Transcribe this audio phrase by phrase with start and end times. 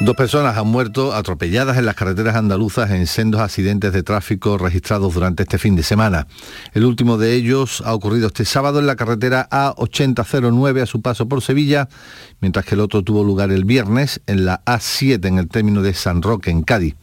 [0.00, 5.14] Dos personas han muerto atropelladas en las carreteras andaluzas en sendos accidentes de tráfico registrados
[5.14, 6.26] durante este fin de semana.
[6.72, 11.28] El último de ellos ha ocurrido este sábado en la carretera A8009 a su paso
[11.28, 11.88] por Sevilla,
[12.40, 15.94] mientras que el otro tuvo lugar el viernes en la A7 en el término de
[15.94, 16.96] San Roque, en Cádiz.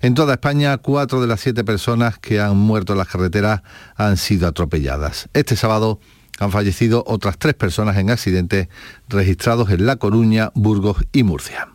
[0.00, 3.62] En toda España, cuatro de las siete personas que han muerto en las carreteras
[3.94, 5.28] han sido atropelladas.
[5.32, 6.00] Este sábado
[6.40, 8.68] han fallecido otras tres personas en accidentes
[9.08, 11.71] registrados en La Coruña, Burgos y Murcia.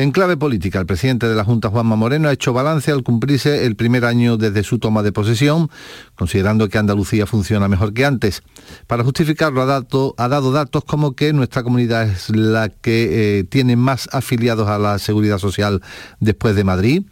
[0.00, 3.66] En clave política, el presidente de la Junta, Juanma Moreno, ha hecho balance al cumplirse
[3.66, 5.68] el primer año desde su toma de posesión,
[6.14, 8.42] considerando que Andalucía funciona mejor que antes.
[8.86, 14.08] Para justificarlo, ha dado, datos como que nuestra comunidad es la que eh, tiene más
[14.10, 15.82] afiliados a la seguridad social
[16.18, 17.02] después de Madrid,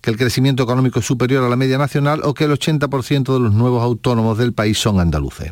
[0.00, 3.40] que el crecimiento económico es superior a la media nacional o que el 80% de
[3.40, 5.50] los nuevos autónomos del país son andaluces.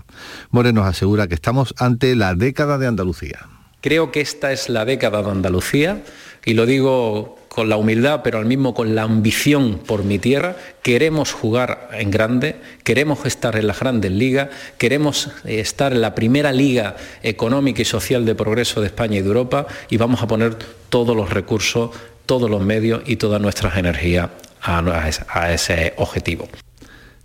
[0.51, 3.49] Moreno asegura que estamos ante la década de Andalucía.
[3.85, 6.03] Creo que esta es la década de Andalucía
[6.45, 10.57] y lo digo con la humildad, pero al mismo con la ambición por mi tierra.
[10.83, 16.17] Queremos jugar en grande, queremos estar en las grandes ligas, queremos eh, estar en la
[16.17, 20.27] primera liga económica y social de progreso de España y de Europa y vamos a
[20.27, 20.57] poner
[20.89, 21.91] todos los recursos,
[22.27, 26.49] todos los medios y todas nuestras energías a, ese objetivo.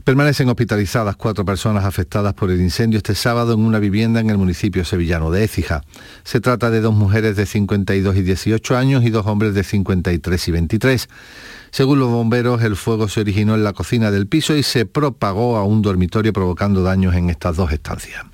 [0.09, 4.39] Permanecen hospitalizadas cuatro personas afectadas por el incendio este sábado en una vivienda en el
[4.39, 5.83] municipio sevillano de Écija.
[6.23, 10.47] Se trata de dos mujeres de 52 y 18 años y dos hombres de 53
[10.47, 11.09] y 23.
[11.69, 15.57] Según los bomberos, el fuego se originó en la cocina del piso y se propagó
[15.57, 18.25] a un dormitorio provocando daños en estas dos estancias.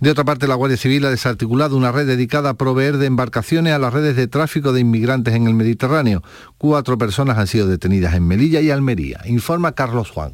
[0.00, 3.74] De otra parte, la Guardia Civil ha desarticulado una red dedicada a proveer de embarcaciones
[3.74, 6.24] a las redes de tráfico de inmigrantes en el Mediterráneo.
[6.58, 10.32] Cuatro personas han sido detenidas en Melilla y Almería, informa Carlos Juan.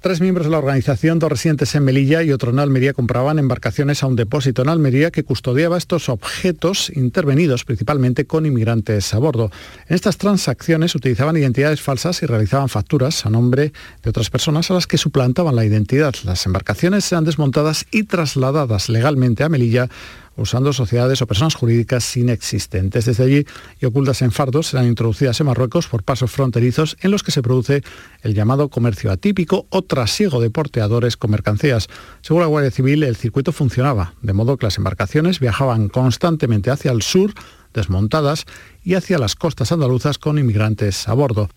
[0.00, 4.02] Tres miembros de la organización, dos residentes en Melilla y otro en Almería, compraban embarcaciones
[4.02, 9.50] a un depósito en Almería que custodiaba estos objetos intervenidos principalmente con inmigrantes a bordo.
[9.88, 14.74] En estas transacciones utilizaban identidades falsas y realizaban facturas a nombre de otras personas a
[14.74, 16.14] las que suplantaban la identidad.
[16.24, 19.90] Las embarcaciones eran desmontadas y trasladadas legalmente a Melilla
[20.36, 23.04] usando sociedades o personas jurídicas inexistentes.
[23.04, 23.46] Desde allí
[23.80, 27.42] y ocultas en fardos serán introducidas en Marruecos por pasos fronterizos en los que se
[27.42, 27.82] produce
[28.22, 31.88] el llamado comercio atípico o trasiego de porteadores con mercancías.
[32.22, 36.92] Según la Guardia Civil, el circuito funcionaba, de modo que las embarcaciones viajaban constantemente hacia
[36.92, 37.32] el sur,
[37.74, 38.46] desmontadas,
[38.82, 41.50] y hacia las costas andaluzas con inmigrantes a bordo.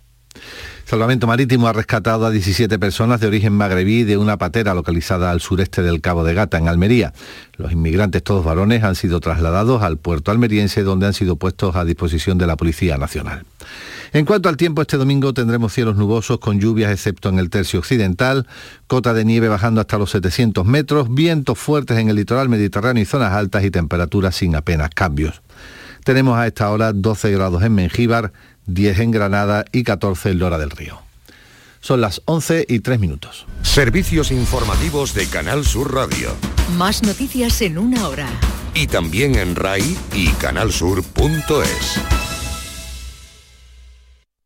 [0.86, 5.42] Salvamento Marítimo ha rescatado a 17 personas de origen magrebí de una patera localizada al
[5.42, 7.14] sureste del Cabo de Gata, en Almería.
[7.58, 11.86] Los inmigrantes, todos varones, han sido trasladados al puerto almeriense, donde han sido puestos a
[11.86, 13.46] disposición de la Policía Nacional.
[14.12, 17.80] En cuanto al tiempo, este domingo tendremos cielos nubosos con lluvias excepto en el tercio
[17.80, 18.46] occidental,
[18.86, 23.08] cota de nieve bajando hasta los 700 metros, vientos fuertes en el litoral mediterráneo y
[23.08, 25.42] zonas altas y temperaturas sin apenas cambios.
[26.04, 28.34] Tenemos a esta hora 12 grados en Mengíbar,
[28.66, 31.02] 10 en Granada y 14 en Lora del Río.
[31.80, 33.46] Son las 11 y 3 minutos.
[33.62, 36.34] Servicios informativos de Canal Sur Radio.
[36.78, 38.28] Más noticias en una hora.
[38.74, 42.23] Y también en RAI y canalsur.es.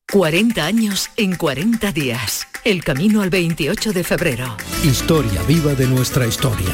[0.09, 2.47] 40 años en 40 días.
[2.63, 4.55] El camino al 28 de febrero.
[4.85, 6.73] Historia viva de nuestra historia.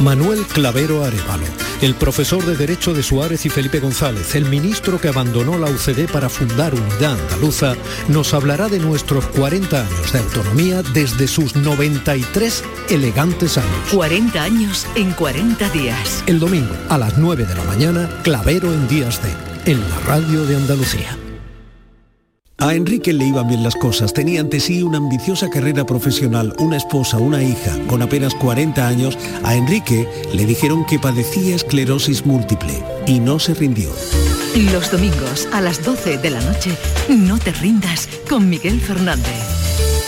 [0.00, 1.44] Manuel Clavero Arevalo,
[1.80, 6.10] el profesor de Derecho de Suárez y Felipe González, el ministro que abandonó la UCD
[6.10, 7.76] para fundar Unidad Andaluza,
[8.08, 13.92] nos hablará de nuestros 40 años de autonomía desde sus 93 elegantes años.
[13.92, 16.24] 40 años en 40 días.
[16.26, 20.44] El domingo a las 9 de la mañana, Clavero en Días de, en la radio
[20.46, 21.16] de Andalucía.
[22.62, 26.76] A Enrique le iban bien las cosas, tenía ante sí una ambiciosa carrera profesional, una
[26.76, 27.76] esposa, una hija.
[27.88, 33.54] Con apenas 40 años, a Enrique le dijeron que padecía esclerosis múltiple y no se
[33.54, 33.90] rindió.
[34.70, 36.70] Los domingos a las 12 de la noche,
[37.08, 39.42] no te rindas con Miguel Fernández.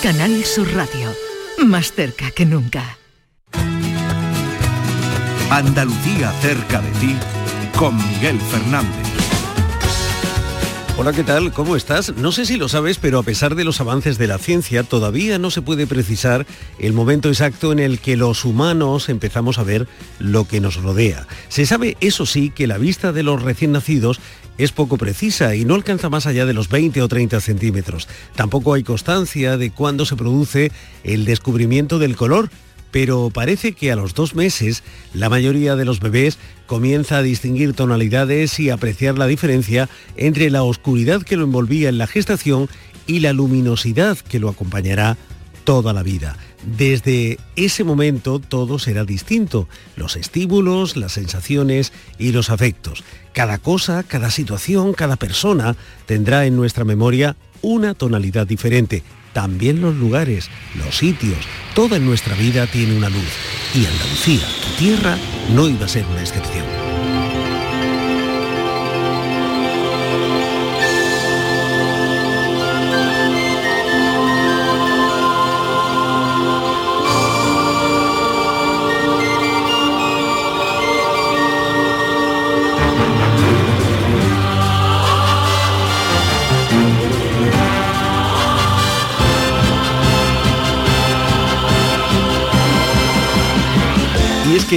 [0.01, 1.11] Canal Sur Radio,
[1.67, 2.99] más cerca que nunca.
[5.51, 7.17] Andalucía cerca de ti,
[7.77, 9.14] con Miguel Fernández.
[10.97, 11.53] Hola, ¿qué tal?
[11.53, 12.15] ¿Cómo estás?
[12.17, 15.41] No sé si lo sabes, pero a pesar de los avances de la ciencia, todavía
[15.41, 16.47] no se puede precisar
[16.79, 19.89] el momento exacto en el que los humanos empezamos a ver
[20.21, 21.27] lo que nos rodea.
[21.49, 24.21] Se sabe, eso sí, que la vista de los recién nacidos
[24.57, 28.07] es poco precisa y no alcanza más allá de los 20 o 30 centímetros.
[28.37, 30.71] Tampoco hay constancia de cuándo se produce
[31.03, 32.51] el descubrimiento del color,
[32.95, 37.73] pero parece que a los dos meses la mayoría de los bebés comienza a distinguir
[37.73, 42.69] tonalidades y apreciar la diferencia entre la oscuridad que lo envolvía en la gestación
[43.09, 45.17] y la luminosidad que lo acompañará
[45.65, 46.37] toda la vida.
[46.65, 53.03] Desde ese momento todo será distinto, los estímulos, las sensaciones y los afectos.
[53.33, 55.75] Cada cosa, cada situación, cada persona
[56.07, 59.03] tendrá en nuestra memoria una tonalidad diferente.
[59.35, 61.39] También los lugares, los sitios,
[61.75, 63.33] toda nuestra vida tiene una luz.
[63.75, 65.19] Y Andalucía, tu tierra,
[65.55, 66.94] no iba a ser una excepción.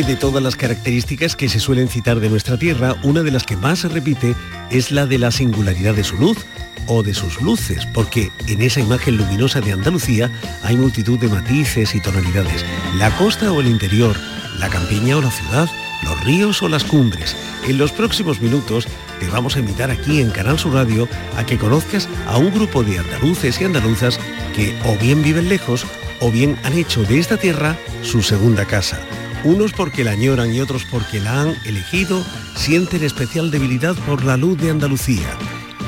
[0.05, 3.55] De todas las características que se suelen citar de nuestra tierra, una de las que
[3.55, 4.35] más se repite
[4.69, 6.37] es la de la singularidad de su luz
[6.85, 10.29] o de sus luces, porque en esa imagen luminosa de Andalucía
[10.61, 12.63] hay multitud de matices y tonalidades.
[12.97, 14.15] La costa o el interior,
[14.59, 15.67] la campiña o la ciudad,
[16.03, 17.35] los ríos o las cumbres.
[17.67, 18.87] En los próximos minutos
[19.19, 21.07] te vamos a invitar aquí en Canal Sur Radio
[21.37, 24.19] a que conozcas a un grupo de andaluces y andaluzas
[24.55, 25.87] que o bien viven lejos
[26.19, 28.99] o bien han hecho de esta tierra su segunda casa.
[29.43, 32.25] Unos porque la añoran y otros porque la han elegido,
[32.55, 35.27] sienten especial debilidad por la luz de Andalucía.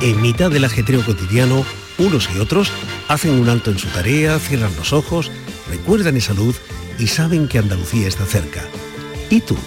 [0.02, 1.66] En mitad del ajetreo cotidiano,
[1.98, 2.72] unos y otros
[3.08, 5.32] hacen un alto en su tarea, cierran los ojos,
[5.70, 6.58] recuerdan esa luz
[6.98, 8.64] y saben que Andalucía está cerca.
[9.30, 9.58] ¿Y tú?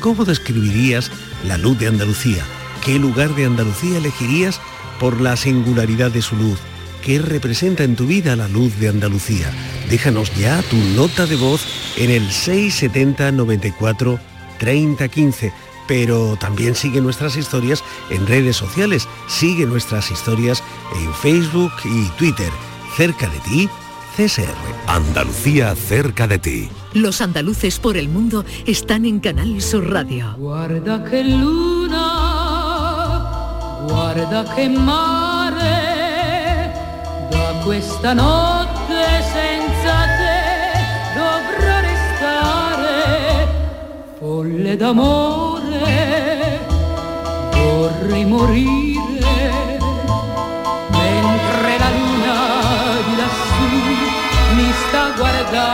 [0.00, 1.10] ¿Cómo describirías
[1.46, 2.44] la luz de Andalucía?
[2.84, 4.60] ¿Qué lugar de Andalucía elegirías
[5.00, 6.58] por la singularidad de su luz?
[7.02, 9.50] ¿Qué representa en tu vida la luz de Andalucía?
[9.90, 11.66] Déjanos ya tu nota de voz
[11.96, 14.20] en el 670 94
[14.58, 15.52] 30 15.
[15.88, 19.08] Pero también sigue nuestras historias en redes sociales.
[19.26, 20.62] Sigue nuestras historias
[20.94, 22.52] en Facebook y Twitter.
[22.96, 23.68] Cerca de ti,
[24.16, 24.46] CSR.
[24.86, 26.68] Andalucía cerca de ti.
[26.92, 30.36] Los andaluces por el mundo están en Canal Sur Radio.
[30.38, 31.96] Guarda que luna,
[33.88, 35.64] guarda que mare,
[37.32, 38.59] da questa notte
[44.20, 46.60] folle d'amore,
[47.54, 49.78] vorrei morire
[50.90, 52.36] mentre la luna
[53.06, 53.64] di lassù
[54.56, 55.64] mi sta a.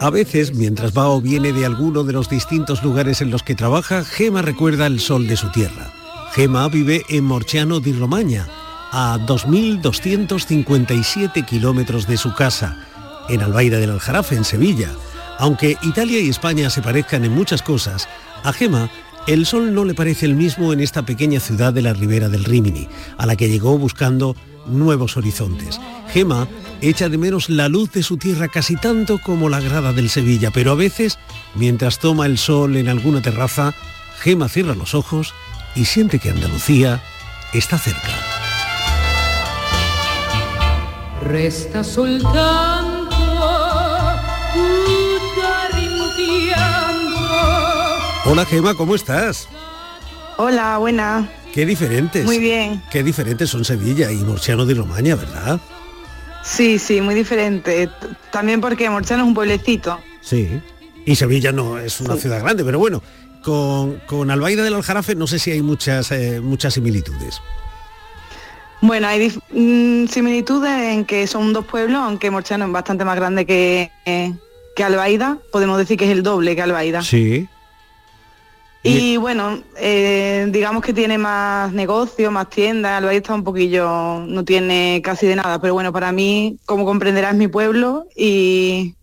[0.00, 3.54] A veces, mientras va o viene de alguno de los distintos lugares en los que
[3.54, 5.92] trabaja, Gema recuerda el sol de su tierra.
[6.32, 8.48] Gema vive en Morciano di Romagna,
[8.90, 12.76] a 2.257 kilómetros de su casa,
[13.28, 14.88] en Albaida del Aljarafe, en Sevilla.
[15.38, 18.08] Aunque Italia y España se parezcan en muchas cosas,
[18.44, 18.90] a Gema
[19.26, 22.44] el sol no le parece el mismo en esta pequeña ciudad de la ribera del
[22.44, 22.88] Rímini,
[23.18, 24.34] a la que llegó buscando
[24.66, 25.80] nuevos horizontes.
[26.12, 26.48] Gema
[26.80, 30.50] echa de menos la luz de su tierra casi tanto como la grada del Sevilla,
[30.50, 31.18] pero a veces,
[31.54, 33.74] mientras toma el sol en alguna terraza,
[34.18, 35.34] Gema cierra los ojos
[35.76, 37.00] y siente que Andalucía
[37.52, 38.10] está cerca.
[41.22, 42.91] Resta soltanto
[48.24, 49.48] Hola Gema, ¿cómo estás?
[50.36, 51.28] Hola, buena.
[51.52, 52.24] Qué diferentes.
[52.24, 52.80] Muy bien.
[52.90, 55.60] Qué diferentes son Sevilla y Morciano de Romaña, ¿verdad?
[56.44, 57.90] Sí, sí, muy diferente.
[58.30, 59.98] También porque Morchano es un pueblecito.
[60.20, 60.60] Sí.
[61.04, 63.02] Y Sevilla no es una ciudad grande, pero bueno,
[63.42, 67.40] con, con Albaida del Aljarafe no sé si hay muchas, eh, muchas similitudes.
[68.80, 73.46] Bueno, hay mm, similitudes en que son dos pueblos, aunque Morchano es bastante más grande
[73.46, 74.32] que, eh,
[74.76, 75.38] que Albaida.
[75.50, 77.02] Podemos decir que es el doble que Albaida.
[77.02, 77.48] Sí.
[78.84, 82.98] Y bueno, eh, digamos que tiene más negocio, más tiendas.
[82.98, 85.60] Albaida está un poquillo, no tiene casi de nada.
[85.60, 88.94] Pero bueno, para mí, como comprenderás, es mi pueblo y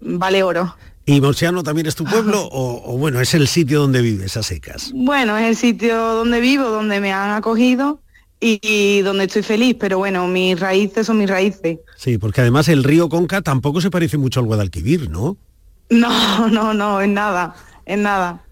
[0.00, 0.74] vale oro.
[1.06, 4.42] ¿Y Morciano también es tu pueblo o, o, bueno, es el sitio donde vives a
[4.42, 4.92] secas?
[4.94, 8.00] Bueno, es el sitio donde vivo, donde me han acogido
[8.40, 11.78] y, y donde estoy feliz, pero bueno, mis raíces son mis raíces.
[11.96, 15.36] Sí, porque además el río Conca tampoco se parece mucho al Guadalquivir, ¿no?
[15.90, 18.42] No, no, no, es nada, es nada.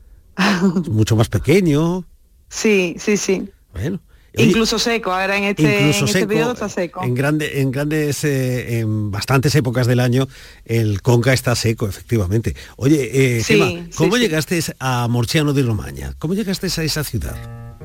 [0.90, 2.04] Mucho más pequeño.
[2.48, 3.48] Sí, sí, sí.
[3.72, 4.00] Bueno.
[4.36, 7.02] Oye, Incluso seco, ahora en este, incluso en este seco, periodo está seco.
[7.02, 10.28] En, grande, en grandes, eh, en bastantes épocas del año,
[10.64, 12.54] el Conca está seco, efectivamente.
[12.76, 14.22] Oye, eh, Sí, ¿cómo sí.
[14.22, 16.14] llegaste a Morciano de Romaña?
[16.20, 17.36] ¿Cómo llegaste a esa ciudad?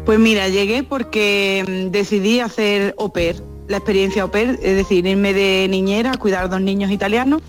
[0.05, 5.07] Pues mira, llegué porque mm, decidí hacer au pair, la experiencia au pair, es decir,
[5.07, 7.41] irme de niñera a cuidar dos niños italianos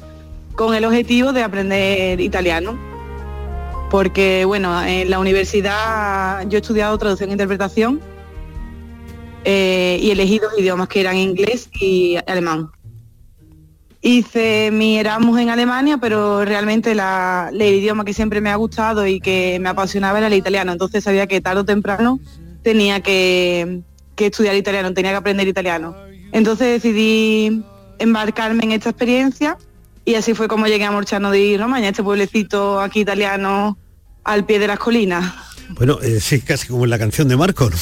[0.54, 2.95] con el objetivo de aprender italiano.
[3.90, 8.00] Porque bueno, en la universidad yo he estudiado traducción e interpretación
[9.44, 12.70] eh, y elegí dos idiomas que eran inglés y alemán.
[14.00, 19.20] hice mi Erasmus en Alemania, pero realmente el idioma que siempre me ha gustado y
[19.20, 20.72] que me apasionaba era el italiano.
[20.72, 22.18] Entonces sabía que tarde o temprano
[22.62, 23.82] tenía que
[24.16, 25.94] estudiar italiano, tenía que aprender italiano.
[26.32, 27.62] Entonces decidí
[27.98, 29.56] embarcarme en esta experiencia
[30.06, 33.76] y así fue como llegué a Morchano de Romaña, este pueblecito aquí italiano
[34.24, 35.34] al pie de las colinas.
[35.76, 37.68] Bueno, eh, sí, casi como en la canción de Marco.
[37.68, 37.76] ¿no?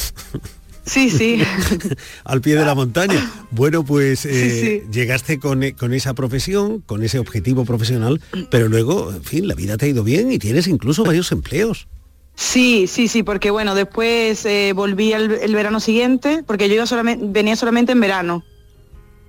[0.85, 1.41] Sí, sí.
[2.25, 3.31] al pie de la montaña.
[3.51, 9.11] Bueno, pues eh, llegaste con, e- con esa profesión, con ese objetivo profesional, pero luego,
[9.11, 11.87] en fin, la vida te ha ido bien y tienes incluso varios empleos.
[12.35, 16.85] Sí, sí, sí, porque bueno, después eh, volví el, el verano siguiente, porque yo iba
[16.85, 18.43] solamente, venía solamente en verano.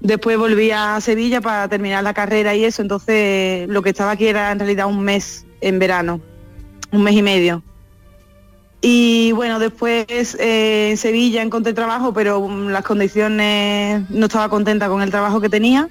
[0.00, 4.26] Después volví a Sevilla para terminar la carrera y eso, entonces lo que estaba aquí
[4.26, 6.20] era en realidad un mes en verano,
[6.92, 7.62] un mes y medio.
[8.82, 14.88] Y bueno, después eh, en Sevilla encontré trabajo, pero mm, las condiciones no estaba contenta
[14.88, 15.88] con el trabajo que tenía.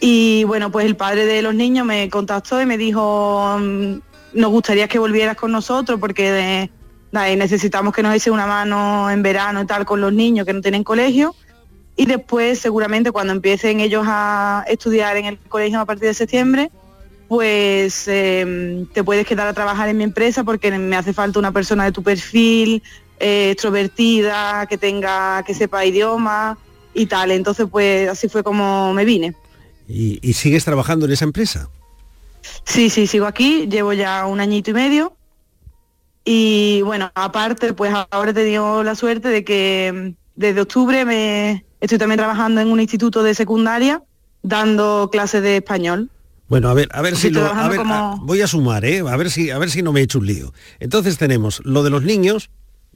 [0.00, 4.00] Y bueno, pues el padre de los niños me contactó y me dijo, mm,
[4.34, 6.70] nos gustaría que volvieras con nosotros porque
[7.12, 10.52] nada, necesitamos que nos eche una mano en verano y tal con los niños que
[10.52, 11.34] no tienen colegio.
[11.96, 16.70] Y después, seguramente, cuando empiecen ellos a estudiar en el colegio a partir de septiembre,
[17.28, 21.52] pues eh, te puedes quedar a trabajar en mi empresa porque me hace falta una
[21.52, 22.82] persona de tu perfil,
[23.18, 26.58] eh, extrovertida, que tenga, que sepa idioma
[26.92, 27.30] y tal.
[27.30, 29.34] Entonces, pues así fue como me vine.
[29.88, 31.70] ¿Y, y sigues trabajando en esa empresa?
[32.64, 35.16] Sí, sí, sigo aquí, llevo ya un añito y medio.
[36.24, 41.65] Y bueno, aparte, pues ahora he tenido la suerte de que mm, desde octubre me
[41.80, 44.02] estoy también trabajando en un instituto de secundaria
[44.42, 46.10] dando clases de español.
[46.48, 48.84] Bueno, a ver, a ver si lo, a trabajando ver, como- a- voy a sumar,
[48.84, 49.00] ¿eh?
[49.00, 50.52] A ver si, a ver si no me he hecho un lío.
[50.78, 52.50] Entonces tenemos lo de los niños,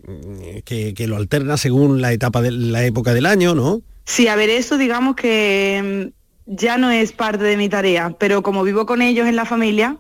[0.07, 3.83] mm, que, que lo alterna según la etapa de la época del año, ¿no?
[4.05, 6.13] Sí, a ver, eso digamos que
[6.47, 9.45] mm, ya no es parte de mi tarea, pero como vivo con ellos en la
[9.45, 9.97] familia,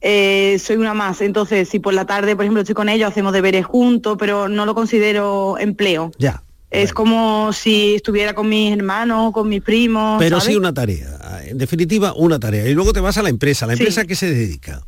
[0.00, 1.20] eh, soy una más.
[1.20, 4.66] Entonces, si por la tarde, por ejemplo, estoy con ellos, hacemos deberes juntos, pero no
[4.66, 6.10] lo considero empleo.
[6.18, 6.42] Ya.
[6.70, 10.18] Es como si estuviera con mis hermanos, con mis primos.
[10.18, 10.52] Pero ¿sabes?
[10.52, 12.68] sí una tarea, en definitiva una tarea.
[12.68, 13.66] Y luego te vas a la empresa.
[13.66, 13.82] ¿La Sí.
[13.82, 14.82] empresa a qué se dedica?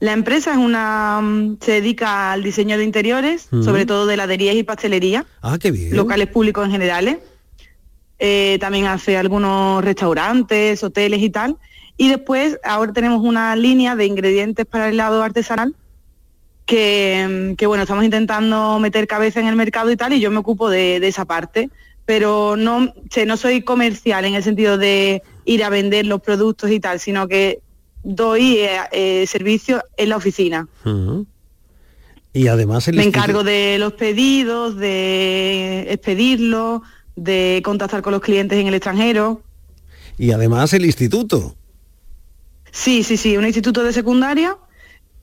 [0.00, 4.54] La empresa es una mm, se dedica al diseño de interiores, sobre todo de heladerías
[4.56, 5.96] y pastelería, Ah, qué bien.
[5.96, 7.16] locales públicos en generales.
[8.20, 11.56] Eh, también hace algunos restaurantes, hoteles y tal.
[11.96, 15.74] Y después ahora tenemos una línea de ingredientes para el helado artesanal
[16.68, 20.36] que, que, bueno, estamos intentando meter cabeza en el mercado y tal, y yo me
[20.36, 21.70] ocupo de, de esa parte.
[22.04, 26.70] Pero no, che, no soy comercial en el sentido de ir a vender los productos
[26.70, 27.60] y tal, sino que
[28.02, 30.68] doy eh, eh, servicio en la oficina.
[32.34, 36.82] Y además el Me encargo de los pedidos, de expedirlos,
[37.16, 39.40] de contactar con los clientes en el extranjero.
[40.18, 41.54] Y además el instituto.
[42.70, 44.58] Sí, sí, sí, un instituto de secundaria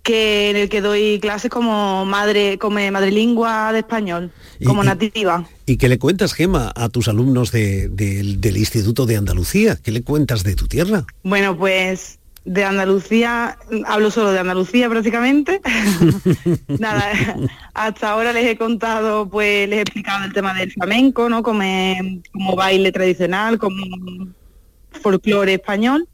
[0.06, 4.86] que en el que doy clases como madre, como madrelingua de español, Y- como y-
[4.86, 5.46] nativa.
[5.66, 9.78] ¿Y qué le cuentas, Gema, a tus alumnos de- del- del Instituto de Andalucía?
[9.84, 11.06] ¿Qué le cuentas de tu tierra?
[11.24, 13.58] Bueno, pues de Andalucía,
[13.88, 15.60] hablo solo de Andalucía prácticamente.
[16.68, 17.12] Nada,
[17.74, 21.42] hasta ahora les he contado, pues les he explicado el tema del flamenco, ¿no?
[21.42, 21.64] Como,
[22.32, 23.84] como baile tradicional, como
[25.02, 26.08] folclore español.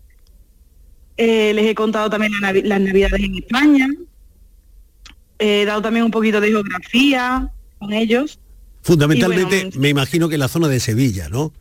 [1.18, 3.88] Eh, les he contado también la las navidades en España.
[5.40, 7.50] He dado también un poquito de geografía
[7.80, 8.40] con ellos.
[8.84, 11.54] Fundamentalmente, bueno, me imagino que en la zona de Sevilla, ¿no?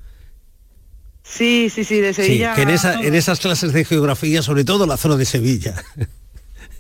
[1.23, 2.55] Sí, sí, sí, de Sí, Sevilla.
[2.55, 5.75] que en, esa- en esas clases de geografía, sobre todo la zona de Sevilla.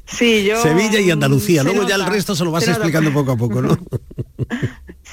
[0.06, 0.60] Sí, yo...
[0.60, 1.62] Sevilla y Andalucía.
[1.62, 2.80] Luego ya el resto se lo vas se nota.
[2.82, 3.78] explicando poco a poco, ¿no?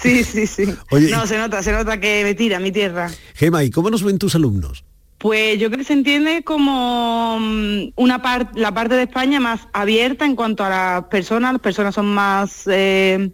[0.01, 0.63] Sí, sí, sí.
[0.91, 3.09] Oye, no, se nota, se nota que me tira mi tierra.
[3.33, 4.83] Gema, ¿y cómo nos ven tus alumnos?
[5.17, 9.67] Pues yo creo que se entiende como mm, una parte, la parte de España más
[9.73, 11.53] abierta en cuanto a las personas.
[11.53, 13.31] Las personas son más, eh,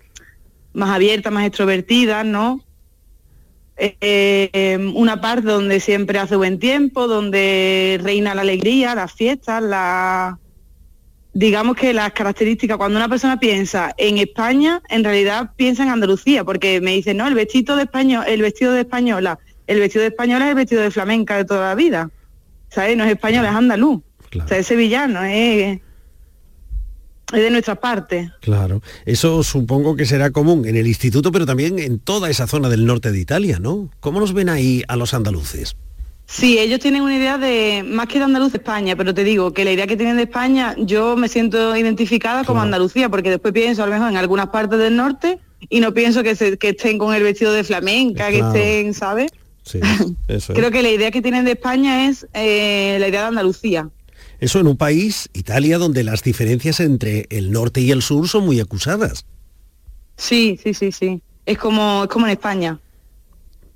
[0.73, 2.63] más abiertas, más extrovertidas, ¿no?
[3.75, 9.61] Eh, eh, una parte donde siempre hace buen tiempo, donde reina la alegría, las fiestas,
[9.61, 10.39] la
[11.33, 16.43] digamos que las características, cuando una persona piensa en España, en realidad piensa en Andalucía,
[16.43, 20.09] porque me dicen, no, el vestido de español, el vestido de española, el vestido de
[20.09, 22.09] española es el vestido de flamenca de toda la vida.
[22.69, 22.97] ¿Sabes?
[22.97, 24.01] No es español, es andaluz.
[24.43, 25.79] O sea, es sevillano, es,
[27.33, 28.31] es de nuestra parte.
[28.41, 28.81] Claro.
[29.05, 32.85] Eso supongo que será común en el instituto, pero también en toda esa zona del
[32.85, 33.89] norte de Italia, ¿no?
[33.99, 35.75] ¿Cómo nos ven ahí a los andaluces?
[36.25, 39.51] Sí, ellos tienen una idea de, más que de andaluz de España, pero te digo
[39.53, 43.53] que la idea que tienen de España, yo me siento identificada como Andalucía, porque después
[43.53, 45.37] pienso a lo mejor en algunas partes del norte
[45.69, 48.55] y no pienso que, se- que estén con el vestido de flamenca, que Claro.
[48.55, 49.31] estén, ¿sabes?
[49.63, 49.79] Sí,
[50.27, 50.59] eso es.
[50.59, 53.89] Creo que la idea que tienen de España es eh, la idea de Andalucía.
[54.39, 58.45] Eso en un país, Italia, donde las diferencias entre el norte y el sur son
[58.45, 59.25] muy acusadas.
[60.17, 61.21] Sí, sí, sí, sí.
[61.45, 62.79] Es como, es como en España.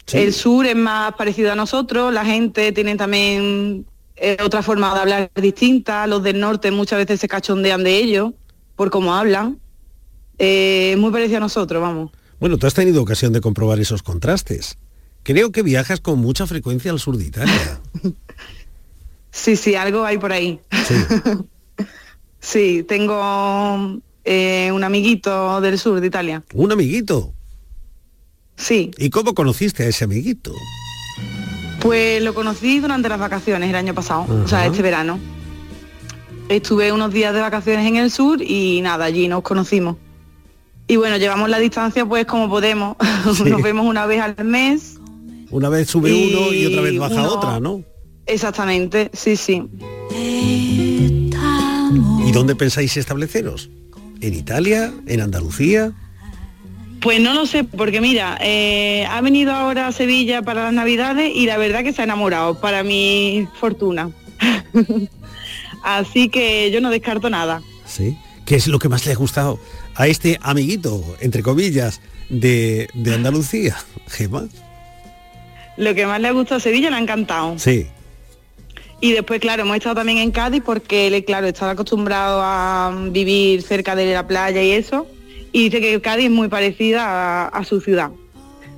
[0.06, 0.18] Sí.
[0.18, 5.00] El sur es más parecido a nosotros, la gente tiene también eh, otra forma de
[5.00, 8.34] hablar distinta, los del norte muchas veces se cachondean de ellos
[8.76, 9.60] por cómo hablan.
[10.40, 12.12] Eh, muy parecido a nosotros, vamos.
[12.40, 14.78] Bueno, tú has tenido ocasión de comprobar esos contrastes.
[15.28, 17.82] Creo que viajas con mucha frecuencia al sur de Italia.
[19.30, 20.60] Sí, sí, algo hay por ahí.
[20.88, 20.96] Sí.
[22.40, 26.44] Sí, tengo eh, un amiguito del sur de Italia.
[26.54, 27.34] Un amiguito.
[28.56, 30.54] Sí, ¿Y cómo conociste a ese amiguito?
[31.82, 35.20] pues lo conocí durante las vacaciones el año pasado, o sea, este verano.
[36.48, 39.98] Estuve unos días de vacaciones en el sur y nada, allí nos conocimos.
[40.88, 42.96] Y bueno, llevamos la distancia pues como podemos.
[43.36, 43.44] Sí.
[43.44, 44.97] Nos vemos una vez al mes.
[45.50, 47.84] Una vez sube Y uno y otra vez baja uno- otra, ¿no?
[48.26, 49.64] Exactamente, sí, sí.
[52.26, 53.70] ¿Y dónde pensáis estableceros?
[54.22, 54.94] ¿En Italia?
[55.08, 55.94] ¿En Andalucía?
[57.00, 61.32] Pues no lo sé, porque mira, eh, ha venido ahora a Sevilla para las Navidades
[61.34, 64.10] y la verdad que se ha enamorado, para mi fortuna.
[65.84, 67.62] Así que yo no descarto nada.
[67.86, 68.18] ¿Sí?
[68.46, 69.60] ¿Qué es lo que más le ha gustado
[69.96, 73.78] a este amiguito, entre comillas, de, de Andalucía?
[74.08, 74.48] Gema.
[75.78, 77.58] Lo que más le ha gustado a Sevilla le ha encantado.
[77.60, 77.88] Sí.
[79.00, 83.62] Y después, claro, hemos estado también en Cádiz porque él, claro, estaba acostumbrado a vivir
[83.62, 85.06] cerca de la playa y eso.
[85.52, 88.10] Y dice que Cádiz es muy parecida a, a su ciudad.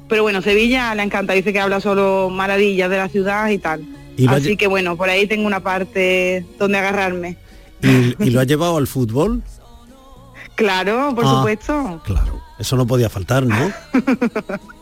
[0.10, 3.86] Pero bueno, Sevilla le encanta, dice que habla solo maravillas de la ciudad y tal.
[4.18, 7.38] Y Así que bueno, por ahí tengo una parte donde agarrarme.
[7.82, 9.42] ¿Y, y lo ha llevado al fútbol?
[10.56, 11.30] Claro, por Ah.
[11.38, 12.02] supuesto.
[12.06, 12.42] Claro.
[12.60, 13.72] Eso no podía faltar, ¿no?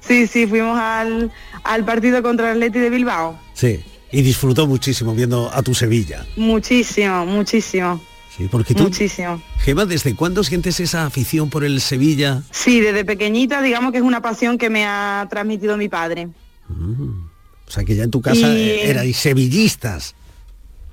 [0.00, 1.30] Sí, sí, fuimos al,
[1.64, 3.38] al partido contra el Atleti de Bilbao.
[3.54, 3.80] Sí.
[4.10, 6.24] Y disfrutó muchísimo viendo a tu Sevilla.
[6.36, 8.00] Muchísimo, muchísimo,
[8.34, 9.42] Sí, porque tú, muchísimo.
[9.58, 12.42] Gema, ¿desde cuándo sientes esa afición por el Sevilla?
[12.52, 16.28] Sí, desde pequeñita digamos que es una pasión que me ha transmitido mi padre.
[16.70, 20.14] O sea, que ya en tu casa Y- eh, erais sevillistas.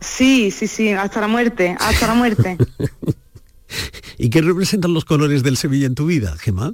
[0.01, 2.57] Sí, sí, sí, hasta la muerte, hasta la muerte.
[4.17, 6.73] ¿Y qué representan los colores del Sevilla en tu vida, Gema?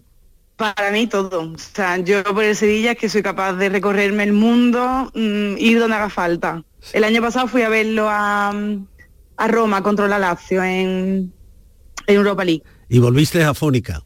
[0.61, 1.53] Para mí todo.
[1.53, 5.57] O sea, yo por el Sevilla es que soy capaz de recorrerme el mundo, mm,
[5.57, 6.63] ir donde haga falta.
[6.93, 8.53] El año pasado fui a verlo a,
[9.37, 11.33] a Roma contra la Lazio en,
[12.05, 12.61] en Europa League.
[12.89, 14.03] Y volviste afónica.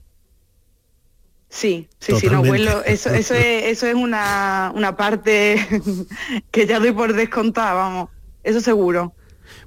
[1.49, 5.55] Sí, sí, sí, no, vuelo, eso, eso es, eso es una, una parte
[6.51, 8.09] que ya doy por descontada, vamos,
[8.43, 9.13] eso seguro.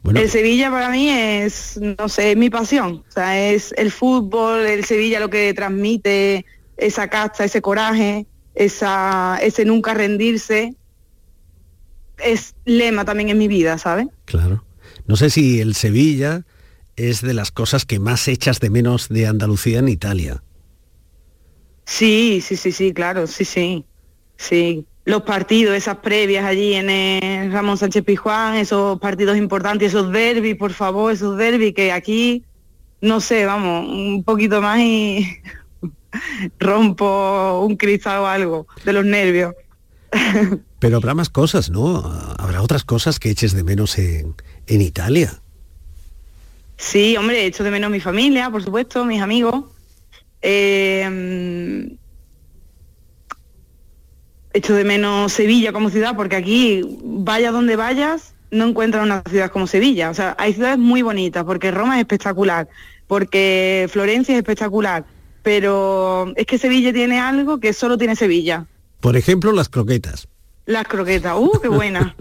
[0.02, 3.04] Bueno, El Sevilla para mí es, no sé, es mi pasión.
[3.08, 6.46] O sea, es el fútbol, el Sevilla lo que transmite,
[6.78, 10.74] esa casta, ese coraje, esa, ese nunca rendirse,
[12.18, 14.06] es lema también en mi vida, ¿sabes?
[14.24, 14.64] claro.
[15.06, 16.44] No sé si el Sevilla
[16.96, 20.42] es de las cosas que más echas de menos de Andalucía en Italia.
[21.86, 23.86] Sí, sí, sí, sí, claro, sí, sí,
[24.36, 24.84] sí.
[25.06, 30.56] Los partidos, esas previas allí en el Ramón Sánchez Pizjuán, esos partidos importantes, esos derbis,
[30.56, 32.44] por favor, esos derbis que aquí,
[33.00, 35.26] no sé, vamos, un poquito más y
[36.58, 39.54] rompo un cristal o algo de los nervios.
[40.78, 41.98] Pero habrá más cosas, ¿no?
[42.38, 44.34] Habrá otras cosas que eches de menos en,
[44.66, 45.40] en Italia.
[46.76, 49.64] Sí, hombre, echo de menos mi familia, por supuesto, mis amigos.
[50.40, 51.96] Eh,
[54.52, 59.50] echo de menos Sevilla como ciudad, porque aquí, vaya donde vayas, no encuentras una ciudad
[59.50, 60.10] como Sevilla.
[60.10, 62.68] O sea, hay ciudades muy bonitas, porque Roma es espectacular,
[63.06, 65.04] porque Florencia es espectacular,
[65.48, 68.66] pero es que Sevilla tiene algo que solo tiene Sevilla.
[69.00, 70.28] Por ejemplo, las croquetas.
[70.66, 72.14] Las croquetas, ¡uh, qué buena!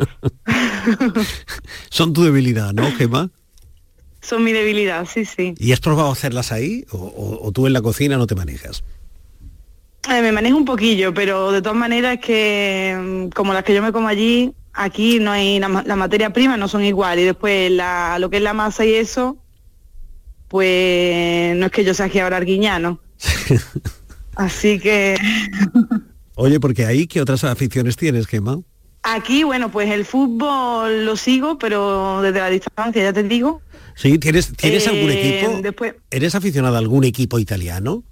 [1.89, 3.29] Son tu debilidad, ¿no, Gema?
[4.21, 5.55] Son mi debilidad, sí, sí.
[5.57, 6.85] ¿Y has probado hacerlas ahí?
[6.91, 8.85] ¿O, o- o tú en la cocina no te manejas?
[10.09, 13.73] Eh, me manejo un poquillo, pero de todas maneras es que mm, como las que
[13.75, 17.19] yo me como allí, aquí no hay la, ma- la materia prima no son igual
[17.19, 19.35] y después la, lo que es la masa y eso,
[20.47, 23.01] pues no es que yo sea aquí ahora arguiñano.
[24.35, 25.15] Así que
[26.35, 28.59] Oye, porque ahí, ¿qué otras aficiones tienes, Gema?
[29.03, 33.61] aquí, bueno, pues el fútbol lo sigo, pero desde la distancia, ya te digo.
[33.95, 35.61] Sí, ¿tienes, ¿tienes algún Eh, equipo?
[35.61, 38.03] Después, ¿Eres aficionado a algún equipo italiano?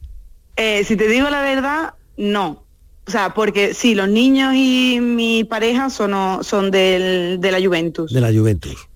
[0.55, 2.63] Eh, si te digo la verdad, no.
[3.07, 8.11] O sea, porque sí, los niños y mi pareja son, son del, de la Juventus.
[8.13, 8.87] De la Juventus.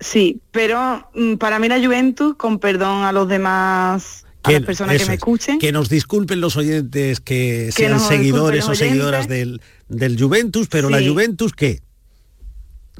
[0.00, 4.24] Sí, pero mm, para mí la Juventus, con perdón a los demás,
[4.56, 8.68] a las personas que me es, escuchen, Que nos disculpen los oyentes que, sean seguidores
[8.68, 11.00] o seguidoras del, del Juventus, pero la.
[11.00, 11.80] Juventus, ¿qué?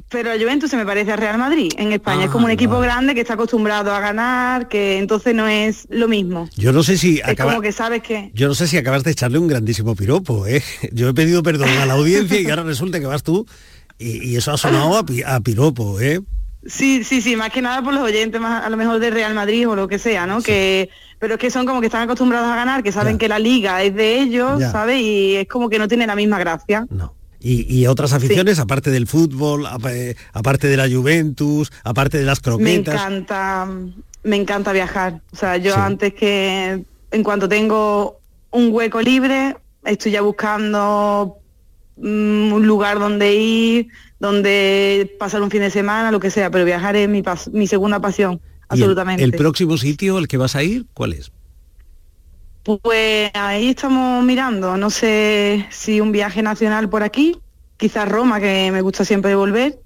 [0.09, 2.25] Pero la Juventus se me parece a Real Madrid en España.
[2.25, 5.85] es como un Ah, equipo grande que está acostumbrado a ganar, que entonces no es
[5.91, 6.49] lo mismo.
[6.57, 8.31] Yo no sé si acaba- como que sabes que...
[8.33, 10.63] Yo no sé si acabas de echarle un grandísimo piropo, ¿eh?
[10.93, 13.45] Yo he pedido perdón a la audiencia y ahora resulta que vas tú
[13.99, 16.21] y, y eso ha sonado a, a piropo, ¿eh?
[16.65, 19.33] Sí, sí, sí, más que nada por los oyentes más a lo mejor de Real
[19.33, 20.41] Madrid o lo que sea, ¿no?
[20.41, 23.19] Que pero es que son como que están acostumbrados a ganar, que saben Ya.
[23.19, 24.71] que la liga es de ellos, Ya.
[24.71, 25.01] ¿sabes?
[25.01, 26.85] Y es como que no tiene la misma gracia.
[26.89, 27.13] No.
[27.41, 32.39] Y, y otras aficiones, aparte del fútbol, eh, aparte de la Juventus, aparte de las
[32.39, 32.95] Me croquetas.
[32.95, 33.67] encanta,
[34.23, 35.21] me encanta viajar.
[35.31, 35.79] O sea, yo Sí.
[35.81, 38.19] antes que, en cuanto tengo
[38.51, 41.37] un hueco libre, estoy ya buscando
[42.01, 43.87] un lugar donde ir,
[44.19, 47.67] donde pasar un fin de semana, lo que sea, pero viajar es mi, pas- mi
[47.67, 49.23] segunda pasión, ¿Y el- absolutamente.
[49.23, 51.31] El, próximo sitio al que vas a ir, ¿cuál es?
[52.83, 57.39] Pues ahí estamos mirando, no sé si un viaje nacional por aquí,
[57.77, 59.79] quizás Roma, que me gusta siempre volver,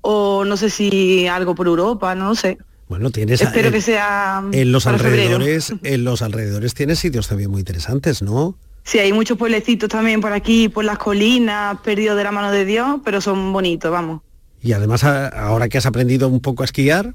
[0.00, 2.58] o no sé si algo por Europa, no lo sé.
[2.88, 5.06] Bueno, tienes Espero que sea en los febrero.
[5.08, 8.56] alrededores, en los alrededores tienes sitios también muy interesantes, ¿no?
[8.84, 12.64] Sí, hay muchos pueblecitos también por aquí, por las colinas, perdidos de la mano de
[12.64, 14.20] Dios, pero son bonitos, vamos.
[14.62, 17.14] Y además ahora que has aprendido un poco a esquiar,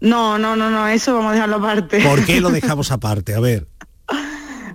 [0.00, 2.00] No, no, no, no, eso vamos a dejarlo aparte.
[2.00, 3.34] ¿por qué lo dejamos aparte?
[3.34, 3.66] A ver,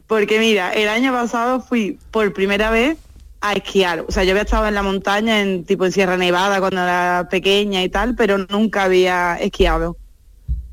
[0.08, 2.98] Porque mira, el año pasado fui por primera vez
[3.42, 4.06] a esquiar.
[4.08, 7.28] O sea, yo había estado en la montaña, en tipo en Sierra Nevada cuando era
[7.30, 9.98] pequeña y tal, pero nunca había esquiado.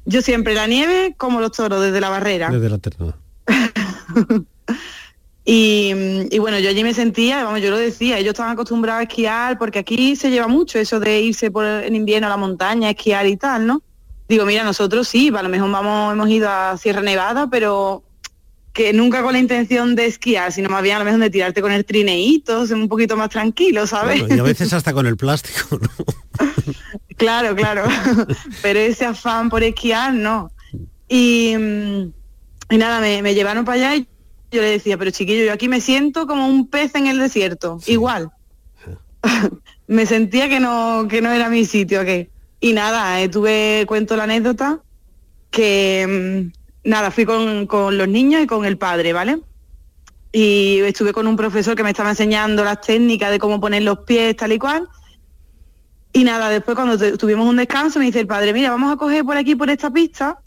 [0.06, 2.48] Yo siempre la nieve como los toros desde la barrera.
[2.50, 3.14] desde la terna.
[5.48, 5.92] Y,
[6.31, 9.59] y bueno, yo allí me sentía, vamos, yo lo decía, ellos estaban acostumbrados a esquiar
[9.59, 13.29] porque aquí se lleva mucho eso de irse por en invierno a la montaña, esquiar
[13.29, 13.83] y tal, ¿no?
[14.29, 18.02] Digo, mira, nosotros sí, a lo mejor vamos, hemos ido a Sierra Nevada, pero
[18.72, 21.62] que nunca con la intención de esquiar, sino más bien a lo mejor de tirarte
[21.62, 24.24] con el trineíto, ser un poquito más tranquilo, ¿sabes?
[24.29, 25.88] Y a veces hasta con el plástico, ¿no?
[27.16, 27.85] Claro, claro.
[28.62, 30.50] Pero ese afán por esquiar, no.
[31.09, 34.07] Y, y nada, me, me llevaron para allá y
[34.56, 37.78] yo le decía, pero chiquillo, yo aquí me siento como un pez en el desierto,
[37.86, 38.30] igual.
[39.86, 42.28] me sentía que no, que no era mi sitio aquí.
[42.60, 44.80] Y nada, eh, tuve, cuento la anécdota,
[45.50, 46.50] que
[46.84, 49.38] mm, nada, fui con, con los niños y con el padre, ¿vale?
[50.32, 54.00] Y estuve con un profesor que me estaba enseñando las técnicas de cómo poner los
[54.00, 54.88] pies, tal y cual.
[56.12, 58.96] Y nada, después cuando tu- tuvimos un descanso me dice el padre, mira, vamos a
[58.96, 60.40] coger por aquí, por esta pista,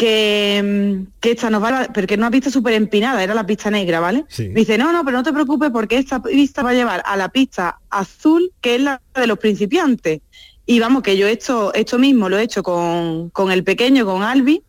[0.00, 1.92] que, mm, que esta nos va a...
[1.92, 4.24] Porque era una pista súper empinada, era la pista negra, ¿vale?
[4.28, 4.48] Sí.
[4.48, 7.18] Me dice, no, no, pero no te preocupes porque esta pista va a llevar a
[7.18, 10.22] la pista azul, que es la de los principiantes.
[10.64, 14.22] Y vamos, que yo esto, esto mismo lo he hecho con, con el pequeño, con
[14.22, 14.62] Albi,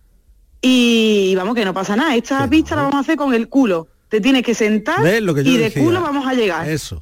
[0.62, 2.14] y vamos, que no pasa nada.
[2.14, 2.82] Esta pista no.
[2.82, 3.88] la vamos a hacer con el culo.
[4.10, 5.82] Te tienes que sentar ¿Ves lo que y de decía?
[5.82, 6.70] culo vamos a llegar.
[6.70, 7.02] Eso.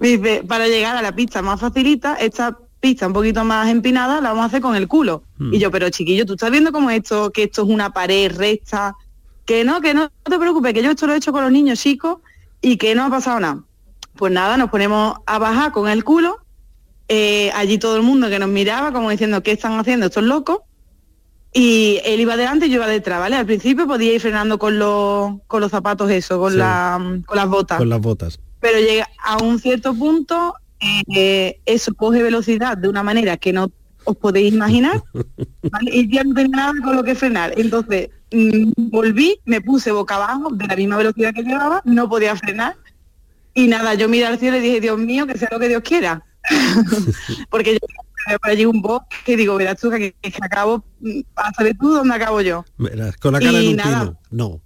[0.00, 4.20] Me dice, para llegar a la pista más facilita, esta pista un poquito más empinada
[4.20, 5.22] la vamos a hacer con el culo.
[5.38, 5.52] Hmm.
[5.54, 8.94] Y yo, pero chiquillo, tú estás viendo como esto, que esto es una pared recta,
[9.44, 11.80] que no, que no te preocupes, que yo esto lo he hecho con los niños
[11.80, 12.18] chicos
[12.60, 13.62] y que no ha pasado nada.
[14.16, 16.38] Pues nada, nos ponemos a bajar con el culo,
[17.08, 20.58] eh, allí todo el mundo que nos miraba como diciendo, ¿qué están haciendo estos locos?
[21.54, 23.36] Y él iba delante y yo iba detrás, ¿vale?
[23.36, 26.58] Al principio podía ir frenando con los, con los zapatos eso, con, Sí.
[26.58, 28.38] la, con las botas Con las botas.
[28.60, 33.70] pero llega a un cierto punto, eh, eso coge velocidad de una manera que no
[34.04, 35.02] os podéis imaginar,
[35.70, 35.90] ¿vale?
[35.92, 37.52] y ya no tenía nada con lo que frenar.
[37.56, 42.36] Entonces mm, volví, me puse boca abajo de la misma velocidad que llevaba, no podía
[42.36, 42.76] frenar,
[43.54, 45.82] y nada, yo miré al cielo y dije, Dios mío, que sea lo que Dios
[45.82, 46.24] quiera.
[47.50, 47.78] Porque yo
[48.40, 51.90] por allí un bosque y digo, verás tú que, que acabo, mm, a saber tú
[51.90, 52.64] dónde acabo yo.
[52.76, 54.18] Verás, con la cara Y de un nada.
[54.30, 54.60] No.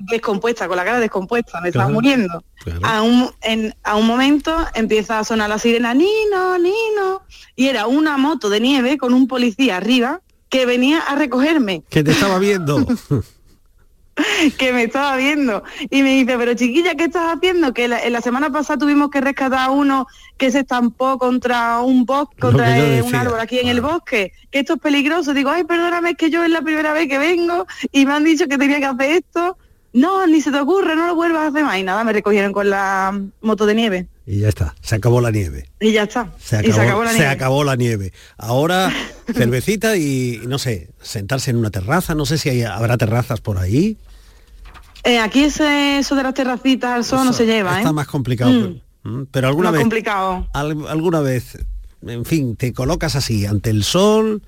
[0.00, 1.94] Descompuesta, con la cara descompuesta, me estaba Claro.
[1.94, 2.44] muriendo.
[2.62, 2.80] Claro.
[2.84, 7.22] a un, en- a un momento empieza a sonar la sirena, Nino, Nino,
[7.56, 12.02] y era una moto de nieve con un policía arriba que venía a recogerme, Que
[12.04, 12.86] te estaba viendo.
[14.58, 17.72] que me estaba viendo, y me dice, pero chiquilla, ¿qué estás haciendo?
[17.72, 21.80] Que la, en la semana pasada tuvimos que rescatar a uno que se estampó contra
[21.80, 22.66] un bosque, contra
[23.02, 23.94] un árbol aquí en el claro.
[23.94, 25.32] bosque, que esto es peligroso.
[25.32, 28.24] Digo, ay, perdóname, es que yo es la primera vez que vengo y me han
[28.24, 29.56] dicho que tenía que hacer esto.
[29.92, 31.78] No, ni se te ocurre, no lo vuelvas a hacer más.
[31.78, 34.06] Y nada, me recogieron con la moto de nieve.
[34.26, 34.74] Y ya está.
[34.80, 35.68] Se acabó la nieve.
[35.80, 36.32] Y ya está.
[36.38, 37.30] Se y acabó, se acabó la se nieve.
[37.32, 38.12] acabó la nieve.
[38.38, 38.92] Ahora
[39.34, 42.14] cervecita y no sé, sentarse en una terraza.
[42.14, 43.96] No sé si hay- habrá terrazas por ahí.
[45.02, 47.92] Eh, aquí ese, eso de las terracitas al sol no se lleva, Está ¿eh?
[47.92, 48.52] más complicado.
[48.52, 48.80] Mm.
[49.02, 50.46] Mm, Pero alguna Más vez, complicado.
[50.52, 51.58] al- alguna vez,
[52.06, 54.42] en fin, te colocas así ante el sol,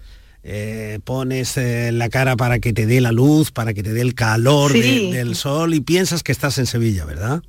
[0.44, 4.00] eh, pones eh, la cara para que te dé la luz, para que te dé
[4.00, 7.42] el calor de- del sol y piensas que estás en Sevilla, ¿verdad?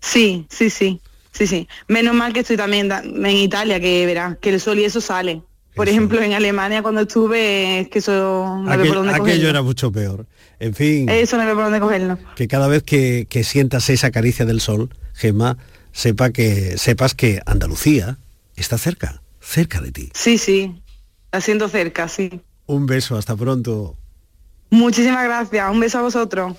[0.00, 1.00] Sí, sí, sí,
[1.32, 1.68] sí, sí.
[1.88, 5.42] Menos mal que estoy también en Italia, que verás, que el sol y eso sale.
[5.74, 5.96] Por Eso.
[5.96, 9.48] ejemplo, en Alemania cuando estuve, es que eso no veo Aquel- por dónde aquello cogerlo.
[9.48, 10.26] era mucho peor.
[10.60, 12.18] En fin, Eso no veo por dónde cogerlo.
[12.36, 15.56] que cada vez que, que sientas esa caricia del sol, Gemma,
[15.92, 18.18] sepa que, sepas que Andalucía
[18.54, 20.10] está cerca, cerca de ti.
[20.14, 20.80] Sí, sí,
[21.34, 22.40] haciendo cerca, sí.
[22.66, 23.96] Un beso, hasta pronto.
[24.70, 26.54] Muchísimas gracias, un beso a vosotros.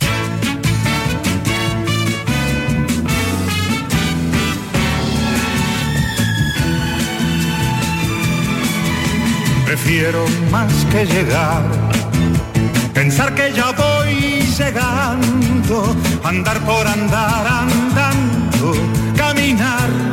[9.65, 11.63] Prefiero más que llegar,
[12.93, 18.73] pensar que ya voy llegando, andar por andar andando,
[19.17, 20.04] caminar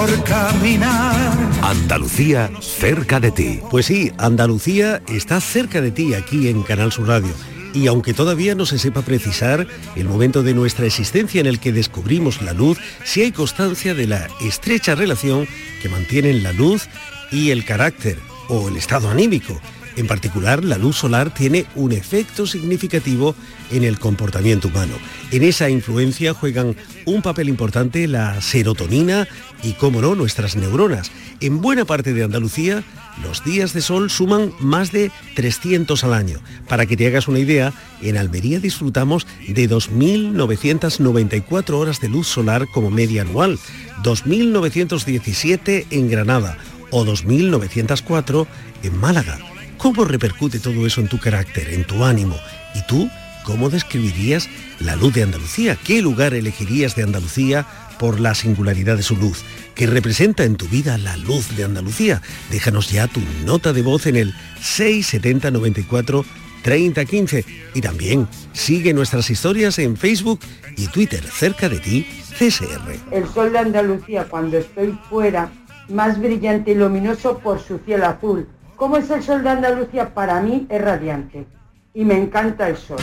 [0.00, 1.36] por caminar.
[1.62, 3.60] Andalucía cerca de ti.
[3.70, 7.34] Pues sí, Andalucía está cerca de ti aquí en Canal Sur Radio.
[7.74, 11.72] Y aunque todavía no se sepa precisar el momento de nuestra existencia en el que
[11.72, 15.46] descubrimos la luz, sí hay constancia de la estrecha relación
[15.82, 16.88] que mantienen la luz
[17.30, 18.16] y el carácter
[18.48, 19.60] o el estado anímico.
[19.96, 23.34] En particular, la luz solar tiene un efecto significativo
[23.70, 24.94] en el comportamiento humano.
[25.30, 26.76] En esa influencia juegan
[27.06, 29.26] un papel importante la serotonina
[29.62, 31.10] y, cómo no, nuestras neuronas.
[31.40, 32.84] En buena parte de Andalucía,
[33.22, 36.38] los días de sol suman más de 300 al año.
[36.68, 42.66] Para que te hagas una idea, en Almería disfrutamos de 2.994 horas de luz solar
[42.72, 43.58] como media anual,
[44.02, 46.56] 2.917 en Granada
[46.90, 48.46] o 2.904
[48.82, 49.49] en Málaga.
[49.80, 52.36] ¿Cómo repercute todo eso en tu carácter, en tu ánimo?
[52.74, 53.08] ¿Y tú
[53.44, 54.46] cómo describirías
[54.78, 55.74] la luz de Andalucía?
[55.82, 57.66] ¿Qué lugar elegirías de Andalucía
[57.98, 59.42] por la singularidad de su luz?
[59.74, 62.20] ¿Qué representa en tu vida la luz de Andalucía?
[62.50, 66.26] Déjanos ya tu nota de voz en el 670 94
[66.62, 70.40] 30 15 y también sigue nuestras historias en Facebook
[70.76, 72.06] y Twitter cerca de ti,
[72.38, 72.98] CSR.
[73.12, 75.50] El sol de Andalucía cuando estoy fuera,
[75.88, 78.46] más brillante y luminoso por su cielo azul.
[78.80, 80.14] ¿Cómo es el sol de Andalucía?
[80.14, 81.46] Para mí es radiante
[81.92, 82.96] y me encanta el sol.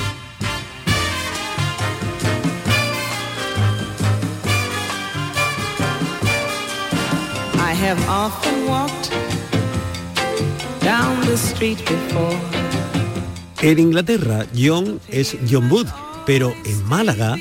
[7.59, 9.11] I have often walked
[10.83, 12.35] down the street before.
[13.61, 15.89] En Inglaterra, John es John Wood,
[16.25, 17.35] pero en Málaga,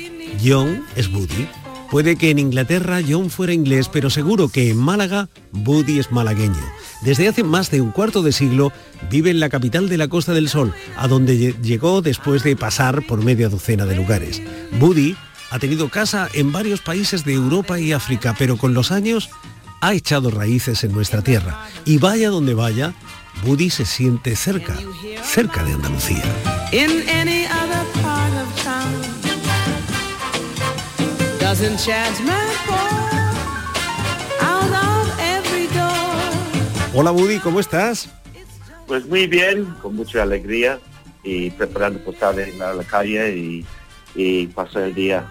[0.45, 1.49] John es Woody.
[1.89, 5.27] Puede que en Inglaterra John fuera inglés, pero seguro que en Málaga,
[5.65, 6.76] Woody es malagueño.
[7.01, 8.71] Desde hace más de un cuarto de siglo
[9.09, 12.55] vive en la capital de la Costa del Sol, a donde lle- llegó después de
[12.55, 14.41] pasar por media docena de lugares.
[14.79, 15.15] Woody
[15.51, 19.29] ha tenido casa en varios países de Europa y África, pero con los años
[19.79, 21.67] ha echado raíces en nuestra tierra.
[21.85, 22.93] Y vaya donde vaya,
[23.45, 24.75] Woody se siente cerca,
[25.23, 26.23] cerca de Andalucía.
[36.93, 38.09] Hola Woody, ¿cómo estás?
[38.87, 40.79] Pues muy bien, con mucha alegría
[41.23, 43.65] y preparando por salir a la calle y,
[44.15, 45.27] y pasar el día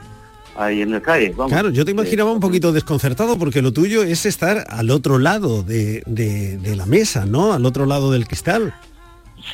[0.56, 1.32] ahí en la calle.
[1.34, 1.52] Vamos.
[1.52, 5.62] Claro, yo te imaginaba un poquito desconcertado porque lo tuyo es estar al otro lado
[5.62, 7.52] de, de- de la mesa, ¿no?
[7.52, 8.74] Al otro lado del cristal.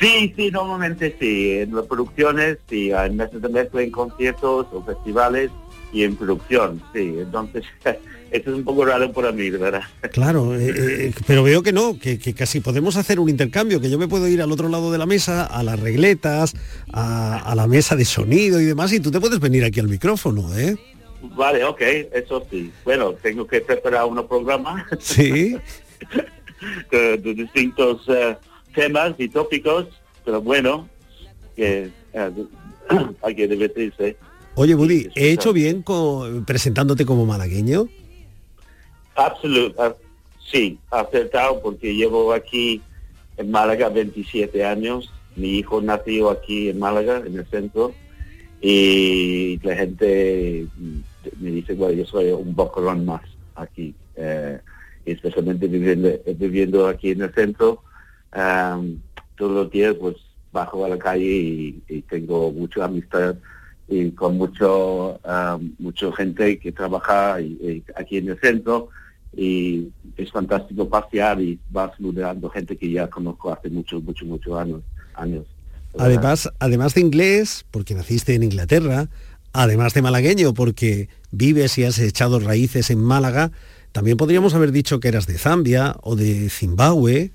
[0.01, 4.83] Sí, sí, normalmente sí, en las producciones, sí, en meses de mezcla, en conciertos o
[4.85, 5.51] festivales
[5.93, 7.15] y en producción, sí.
[7.19, 7.65] Entonces,
[8.31, 9.83] esto es un poco raro para mí, verdad.
[10.13, 13.91] Claro, eh, eh, pero veo que no, que, que casi podemos hacer un intercambio, que
[13.91, 16.55] yo me puedo ir al otro lado de la mesa, a las regletas,
[16.93, 19.89] a, a la mesa de sonido y demás, y tú te puedes venir aquí al
[19.89, 20.77] micrófono, ¿eh?
[21.37, 21.81] Vale, ok,
[22.13, 22.73] eso sí.
[22.85, 25.57] Bueno, tengo que preparar un programa Sí.
[26.91, 28.37] de, de distintos eh,
[28.75, 29.87] temas y tópicos,
[30.25, 30.89] pero bueno,
[31.55, 32.31] que eh,
[33.23, 34.17] hay que divertirse.
[34.55, 37.89] Oye, Woody, ¿he hecho bien co- presentándote como malagueño?
[39.17, 39.95] Absoluto, ah,
[40.51, 42.83] sí, acertado porque llevo aquí
[43.37, 45.11] en Málaga 27 años.
[45.37, 47.95] Mi hijo nació aquí en Málaga, en el centro,
[48.61, 50.67] y la gente
[51.41, 53.23] me dice, bueno, yo soy un bocorón más
[53.55, 54.59] aquí, eh,
[55.07, 57.83] especialmente viviendo, viviendo aquí en el centro.
[58.33, 59.01] am,
[59.37, 60.17] todos los días pues
[60.53, 63.35] bajo a la calle y, y tengo mucha amistad
[63.89, 68.89] y con mucho am, mucha gente que trabaja y- y aquí en el centro
[69.37, 74.59] y es fantástico pasear y vas saludando gente que ya conozco hace muchos, muchos, muchos
[74.59, 74.83] años.
[75.15, 75.45] años.
[75.99, 79.09] Además, además de inglés, porque naciste en Inglaterra,
[79.53, 83.53] además de malagueño, porque vives y has echado raíces en Málaga,
[83.93, 87.33] también podríamos haber dicho que eras de Zambia o de Zimbabue.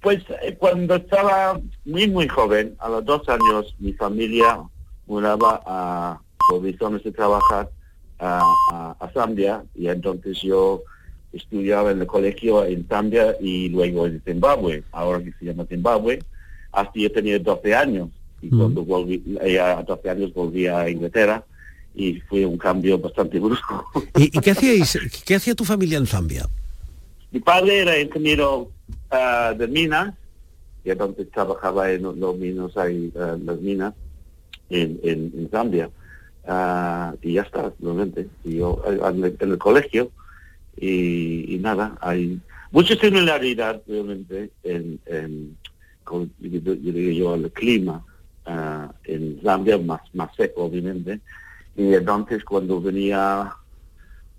[0.00, 4.60] Pues eh, cuando estaba muy, muy joven, a los dos años, mi familia
[5.08, 6.20] mudaba a,
[6.62, 7.70] razones de trabajar,
[8.18, 8.40] a,
[8.72, 10.82] a- a Zambia, y entonces yo
[11.32, 16.20] estudiaba en el colegio en Zambia y luego en Zimbabue, ahora que se llama Zimbabue,
[16.72, 18.08] hasta yo tenía 12 años.
[18.40, 21.44] Y cuando volví, eh, a 12 años volví a Inglaterra
[21.94, 23.84] y fue un cambio bastante brusco.
[24.16, 24.98] ¿Y, y qué hacíais?
[25.24, 26.46] ¿Qué hacía tu familia en Zambia?
[27.32, 28.70] Mi padre era ingeniero
[29.10, 30.14] ah, de minas
[30.84, 33.92] y entonces trabajaba en los, minos ahí, ah, las minas
[34.70, 35.90] en, en, Zambia.
[36.46, 38.28] Ah, y ya está, realmente.
[38.44, 40.10] Y yo eh, en el, colegio
[40.76, 45.56] y, y nada, hay mucha similaridad realmente en, en
[46.04, 48.04] con, yo, el clima
[48.46, 51.20] ah, en Zambia, más, más seco obviamente.
[51.76, 53.54] Y entonces cuando venía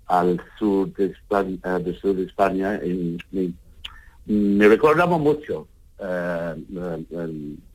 [0.06, 3.52] al sur de España, del sur de España en- me,
[4.26, 5.68] me recordaba mucho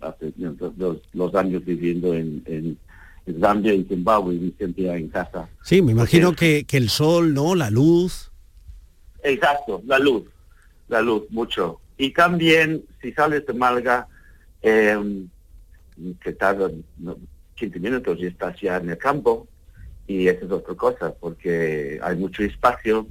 [0.01, 2.77] hace, you know, los, los años viviendo en, en,
[3.25, 5.47] en Zambia y Zimbabue, me sentía en casa.
[5.63, 7.55] Sí, me imagino que, que el sol, ¿no?
[7.55, 8.31] La luz.
[9.23, 10.23] Exacto, la luz,
[10.87, 11.79] la luz, mucho.
[11.97, 14.07] Y también, si sales de Málaga,
[14.61, 15.25] eh,
[16.21, 17.17] que tarda no,
[17.55, 19.47] 15 minutos y estás ya en el campo,
[20.07, 23.07] y esa es otra cosa, porque hay mucho espacio,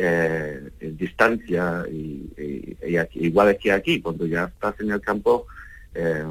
[0.00, 5.00] eh, en distancia, y, y- y aquí- igual que aquí, cuando ya estás en el
[5.00, 5.46] campo,
[5.94, 6.24] eh,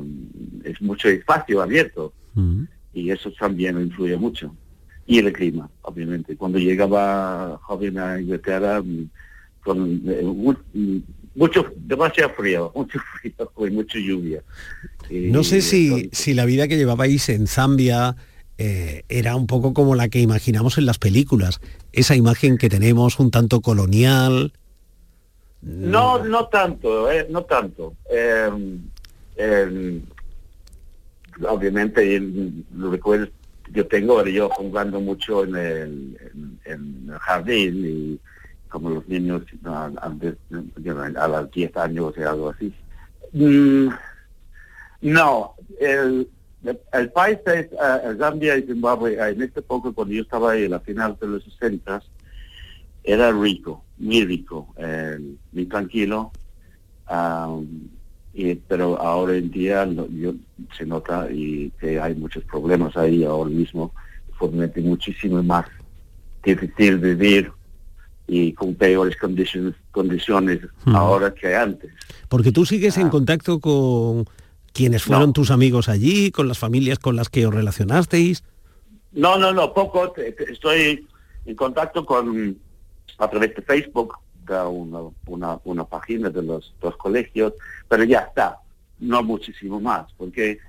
[0.64, 2.14] es mucho espacio abierto,
[2.94, 4.56] y eso también influye mucho.
[5.06, 6.36] Y el clima, obviamente.
[6.36, 9.10] Cuando llegaba joven a Inglaterra, mm,
[9.64, 10.22] con eh,
[10.74, 10.98] mm,
[11.36, 13.34] mucho, demasiado frío, mucho frío
[13.68, 14.42] y mucha lluvia.
[15.10, 18.16] No sé si, si la vida que llevabais en Zambia
[18.58, 21.60] eh, era un poco como la que imaginamos en las películas.
[21.92, 24.54] Esa imagen que tenemos un tanto colonial.
[25.62, 27.96] No, no tanto, eh, no tanto.
[28.10, 28.80] Eh,
[29.38, 30.02] eh,
[31.48, 32.22] obviamente,
[32.78, 33.30] recuerdos
[33.64, 36.18] que yo tengo yo jugando mucho en el,
[36.66, 38.20] en, el jardín y
[38.70, 42.74] como los niños a, know, a los 10 años o algo así.
[43.34, 43.90] Mm,
[45.02, 46.30] no, el,
[46.94, 50.66] el país es eh, Zambia y Zimbabue, eh, en este poco cuando yo estaba ahí,
[50.66, 52.02] a la final de los 60,
[53.04, 55.18] era rico, muy rico, eh,
[55.52, 56.32] muy tranquilo,
[57.06, 57.66] am,
[58.34, 60.34] y, pero ahora en día yo-
[60.78, 63.94] se nota y que hay muchos problemas ahí ahora mismo,
[64.40, 65.66] obviamente muchísimo más
[66.44, 67.52] difícil vivir
[68.28, 71.92] y con peores condiciones, condiciones ahora que antes.
[72.30, 74.26] Porque tú sigues en contacto con
[74.78, 78.44] quienes fueron tus amigos allí, con las familias con las que os relacionasteis.
[79.12, 80.14] No, no, no, poco.
[80.50, 81.08] Estoy
[81.46, 82.58] en contacto con,
[83.18, 84.14] a través de Facebook,
[84.48, 87.54] una, una, una página de los dos colegios,
[87.90, 88.58] pero ya está,
[89.00, 90.60] no muchísimo más, porque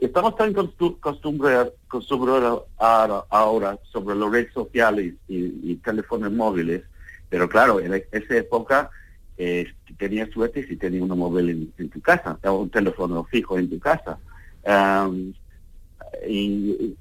[0.00, 5.36] estamos tan costu- acostumbrados ahora sobre las redes sociales y,
[5.70, 6.82] y teléfonos móviles,
[7.28, 8.90] pero claro, en esa época
[9.38, 9.66] eh,
[9.98, 13.68] tenías suerte si tenías un móvil en, en tu casa, o un teléfono fijo en
[13.70, 14.18] tu casa.
[14.64, 15.32] Am,
[16.28, 16.94] y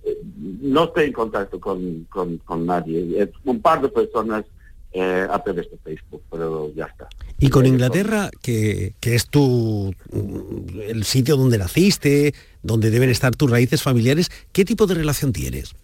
[0.62, 3.30] no estoy en contacto con, con, con nadie.
[3.46, 4.44] Un par de personas
[4.92, 7.08] eh, a través de Facebook, pero ya está.
[7.40, 13.36] Y con Inglaterra, que, que es tu mm, el sitio donde naciste, donde deben estar
[13.36, 15.76] tus raíces familiares, ¿qué tipo de relación tienes?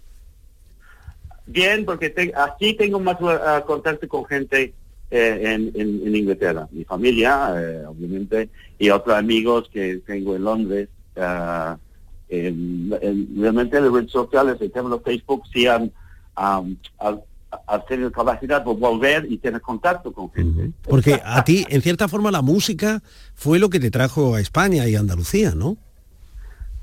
[1.46, 4.74] Bien, porque te- aquí tengo más eh, contacto con gente
[5.12, 10.90] en, en- en Inglaterra, mi familia, eh, obviamente, y otros amigos que tengo en Londres.
[11.18, 11.78] ah,
[12.30, 15.92] en- en- realmente las redes sociales, el tema de Facebook, sí han,
[16.36, 17.20] han- han-
[17.68, 20.72] han tenido capacidad de volver y tener contacto con gente.
[20.90, 23.04] Porque a ti, en cierta forma, la música
[23.36, 25.76] fue lo que te trajo a España y a Andalucía, ¿no?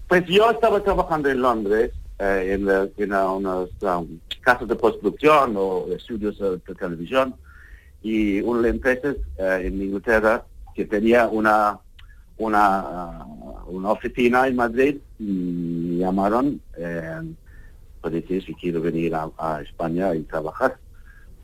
[0.08, 4.06] Pues yo estaba trabajando en Londres, eh, en, la- en la- unas um,
[4.42, 7.34] casas de postproducción o estudios eh, de televisión,
[8.02, 11.80] y una de las empresas eh, en Inglaterra que tenía una
[12.38, 13.26] una, ah,
[13.66, 17.20] una oficina en Madrid, me llamaron eh,
[18.00, 20.78] para decir si quiero venir a, a España y trabajar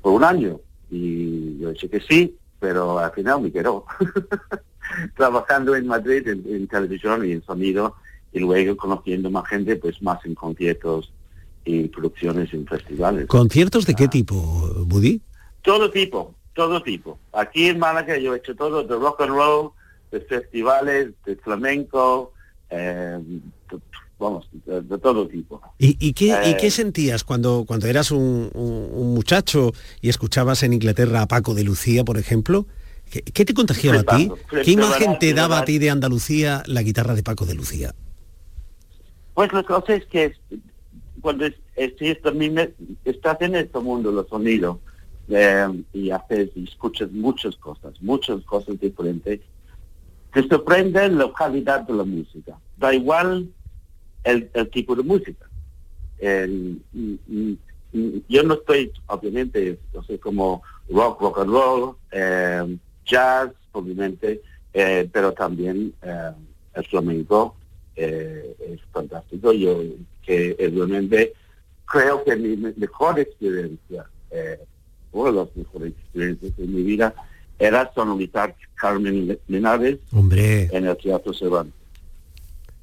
[0.01, 0.61] por un año.
[0.91, 3.85] Y yo dije que sí, pero al final me quedó
[5.17, 7.97] trabajando en Madrid en, en televisión y en sonido
[8.33, 11.13] y luego conociendo más gente, pues más en conciertos
[11.65, 13.27] y producciones en festivales.
[13.27, 14.35] ¿Conciertos de qué tipo,
[14.87, 15.21] Buddy?
[15.63, 17.19] Todo tipo, todo tipo.
[17.33, 19.71] Aquí en Málaga yo he hecho todo de rock and roll,
[20.11, 22.33] de festivales, de flamenco,
[22.71, 23.41] eh, de-
[24.19, 25.61] vamos, de, de todo tipo.
[25.79, 30.63] ¿Y, y qué, y qué sentías cuando, cuando eras un, un- un muchacho y escuchabas
[30.63, 32.67] en Inglaterra a Paco de Lucía, por ejemplo?
[33.11, 34.31] ¿Qué, qué te contagiaba a ti?
[34.65, 37.95] ¿Qué imagen te daba a ti de Andalucía la guitarra de Paco de Lucía?
[39.35, 40.35] Pues la cosa es que
[41.21, 42.19] cuando es, es- es
[43.05, 44.79] estás en este mundo, los sonidos,
[45.29, 49.41] eh, y haces, y escuchas muchas cosas, muchas cosas diferentes,
[50.33, 52.59] te sorprende la calidad de la música.
[52.77, 53.49] Da igual
[54.25, 55.47] el, el tipo de música.
[56.21, 57.59] Y- y-
[57.93, 64.43] y yo no estoy, obviamente, no sé, como rock, rock and roll, eh, jazz, obviamente,
[64.73, 66.33] eh, pero también eh,
[66.75, 67.55] el flamenco
[67.95, 69.53] eh, es fantástico.
[69.53, 69.81] Yo
[70.23, 71.35] que realmente
[71.87, 74.59] creo que mi me- mejor experiencia, eh,
[75.15, 77.15] una de las mejores experiencias de mi vida,
[77.59, 81.75] era sonorizar Carmen Linares Hombre, en el Teatro Cervantes.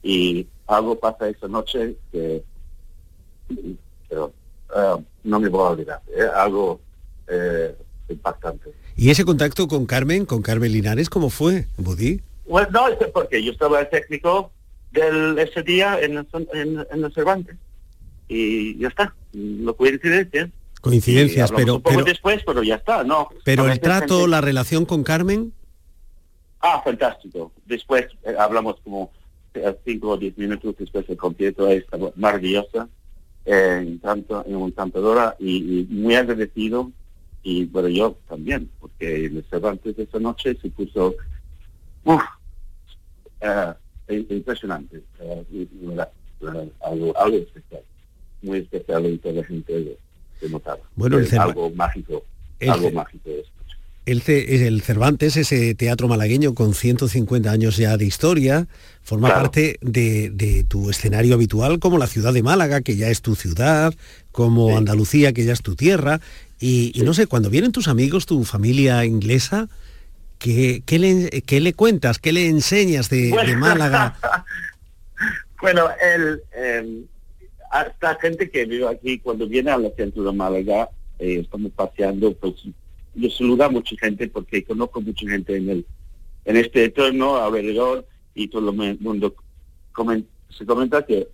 [0.02, 2.44] Y algo pasa esa noche que
[4.10, 4.34] pero,
[4.76, 6.80] eh, no me voy a olvidar, eh, algo
[7.28, 7.76] eh,
[8.10, 8.72] impactante.
[8.96, 12.22] ¿y ese contacto con Carmen, con Carmen Linares, cómo fue, Budí?
[12.48, 14.52] Bueno, no, es porque yo estaba el técnico
[14.92, 17.56] del ese día en, el- en, en el Cervantes.
[18.28, 20.50] Y ya está, no coincidencias.
[20.82, 23.30] Coincidencias, pero, un poco pero, después, pero ya está, ¿no?
[23.46, 25.54] pero el trato, gente- la relación con Carmen,
[26.64, 27.52] Ah, fantástico.
[27.66, 29.12] Después eh, hablamos como
[29.56, 32.88] eh, cinco o diez minutos después del concierto, estaba maravillosa,
[33.46, 36.92] eh, encanto- encantadora y, y muy agradecido.
[37.42, 41.16] Y bueno, yo también, porque el Cervantes de esa noche se puso
[42.04, 42.22] uf,
[44.08, 46.10] im- impresionante, eh, era
[46.82, 47.82] algo, algo especial,
[48.44, 49.98] muy especial y toda la gente
[50.42, 50.80] se notaba.
[50.96, 52.26] Bueno, el algo mágico,
[52.60, 53.46] el algo mágico es.
[54.06, 58.68] el, Ce- el Cervantes, ese teatro malagueño con 150 años ya de historia,
[59.04, 59.44] forma Claro.
[59.44, 63.36] parte de, de tu escenario habitual, como la ciudad de Málaga, que ya es tu
[63.36, 63.94] ciudad,
[64.32, 64.76] como Sí.
[64.76, 66.20] Andalucía, que ya es tu tierra.
[66.60, 69.68] Y, y no sé, cuando vienen tus amigos, tu familia inglesa,
[70.40, 72.18] ¿qué, qué le, qué le cuentas?
[72.20, 74.16] ¿Qué le enseñas de, de Málaga?
[75.62, 77.04] bueno, el, eh,
[77.72, 82.56] hasta gente que vive aquí, cuando viene al centro de Málaga, eh, estamos paseando, pues
[83.16, 85.86] yo saludo a mucha gente porque conozco mucha gente en el
[86.46, 89.36] en este entorno alrededor y todo el mundo
[90.50, 91.28] se comenta que,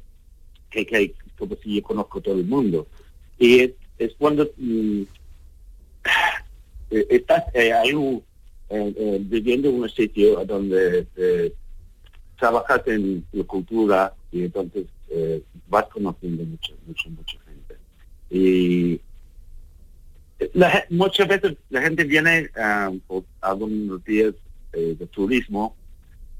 [0.69, 2.88] que, que como si yo conozco todo el mundo.
[3.38, 5.01] Y es, es cuando mm,
[6.91, 7.71] eh, estás eh,
[8.69, 11.53] eh, viviendo en un sitio donde eh,
[12.38, 17.75] trabajas en la cultura y entonces eh, vas conociendo mucho, mucho, mucha gente.
[18.29, 19.01] Y
[20.53, 24.33] la muchas veces la gente viene ah, por algunos días
[24.73, 25.75] eh, de turismo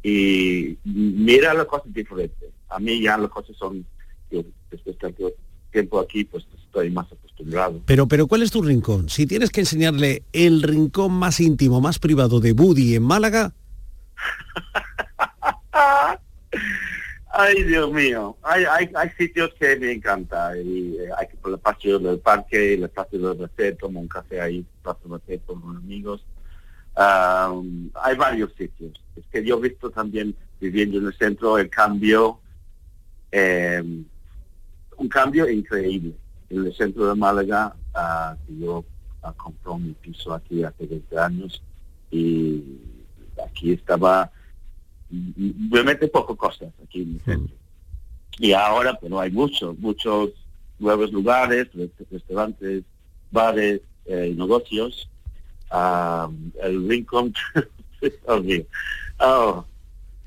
[0.04, 2.50] y mira las cosas diferentes.
[2.70, 3.86] A mí ya las cosas son,
[4.30, 5.34] yo después de tanto
[5.72, 7.82] tiempo aquí, pues estoy más acostumbrado.
[7.86, 9.10] Pero, pero ¿cuál es tu rincón?
[9.10, 13.54] Si tienes que enseñarle el rincón más íntimo, más privado de Buddy en Málaga,
[17.40, 18.36] Ay, Dios mío.
[18.42, 20.58] Hay, hay, hay sitios que me encanta.
[20.58, 24.08] Y, eh, hay que por el paseo del parque, el espacio del Merced, tomo un
[24.08, 26.26] café ahí, Plaza Merced con unos amigos.
[26.96, 29.00] Am, hay varios sitios.
[29.16, 32.40] Es que yo he visto también, viviendo en el centro, el cambio,
[33.32, 33.84] eh,
[34.98, 36.16] un cambio increíble.
[36.50, 37.76] En el centro de Málaga,
[38.48, 38.84] que yo
[39.22, 41.62] ah, compró mi piso aquí hace 20 años
[42.10, 42.64] y
[43.46, 44.32] aquí estaba
[45.70, 47.56] realmente poco cosas aquí en el centro.
[48.40, 50.32] Y ahora, pero hay muchos, muchos
[50.80, 52.84] nuevos lugares, rest- restaurantes,
[53.32, 55.10] bares, eh, negocios.
[55.72, 56.30] Ah,
[56.62, 57.34] el Rincón,
[58.28, 58.42] oh.
[59.20, 59.66] Oh,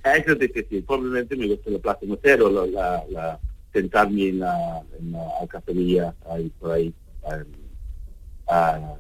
[0.05, 0.83] eso es difícil.
[0.83, 3.41] Probablemente me gusta la Plaza Motero, la, la, la-
[3.73, 6.93] sentarme en la, en la alcatelía ahí por ahí.
[7.25, 7.45] ah,
[8.49, 8.95] ah,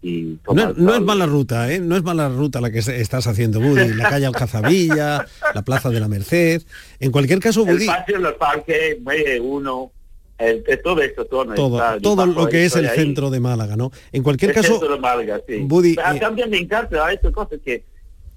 [0.00, 1.80] y no, tomar no es mala ruta, ¿eh?
[1.80, 3.94] No es mala ruta la que estás haciendo, Buddy.
[3.94, 6.62] La calle Alcazabilla, la Plaza de la Merced.
[7.00, 9.90] En cualquier caso, el Buddy, patio del parque, muelle uno,
[10.38, 11.54] el, todo esta zona.
[11.56, 12.96] todo, está, todo lo que es el ahí.
[12.96, 13.90] centro de Málaga, ¿no?
[14.12, 15.56] En cualquier El caso, de Málaga, sí.
[15.62, 17.82] Buddy, Pero eh, también me encanta, hay esta cosa que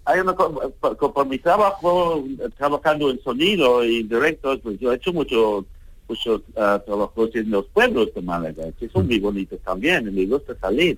[0.06, 2.24] hay una por, por- por mi trabajo,
[2.58, 5.64] trabajando en sonido y directos, pues yo he hecho mucho
[6.10, 10.26] muchos ah, trabajos en los pueblos de Málaga, que son muy bonitos también, y me
[10.26, 10.98] gusta salir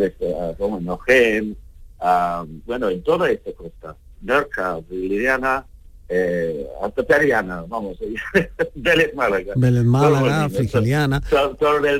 [0.00, 1.56] este, ah, como en Ojén,
[2.00, 5.66] ah, bueno, en toda esta costa, Nerca, Liliana,
[6.08, 7.96] eh, hasta Periana, vamos,
[8.74, 9.54] Vélez Málaga.
[9.56, 10.48] Vélez Málaga.
[10.50, 11.22] Frigiliana.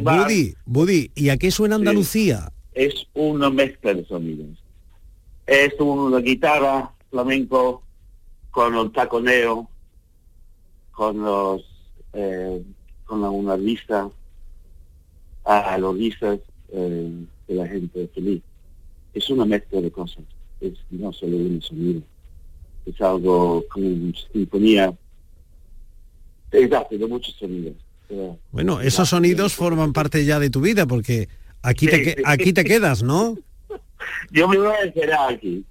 [0.03, 2.53] Buddy, Buddy, ¿y a qué suena Andalucía?
[2.73, 4.57] es una mezcla de sonidos.
[5.47, 7.83] Es una guitarra flamenco
[8.53, 9.69] con el taconeo,
[10.93, 11.63] con los
[12.13, 12.63] eh,
[13.05, 14.09] con la- una risa,
[15.45, 16.39] a los risas
[16.73, 17.11] eh,
[17.55, 18.43] la gente feliz.
[19.15, 20.25] es una mezcla de cosas,
[20.61, 22.03] es no solo un sonido,
[22.87, 24.95] es algo como una sinfonía,
[26.53, 27.75] exacto, de muchos sonidos.
[28.51, 31.29] Bueno, esos sonidos forman parte ya de tu vida porque
[31.63, 33.39] aquí te, aquí te quedas, ¿no?
[34.31, 35.65] Yo me voy a quedar aquí.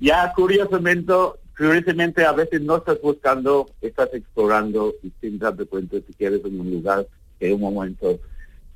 [0.00, 1.12] Ya curiosamente,
[1.56, 6.60] curiosamente a veces no estás buscando, estás explorando y sin darte cuenta si quieres en
[6.60, 7.06] un lugar
[7.38, 8.18] que en un momento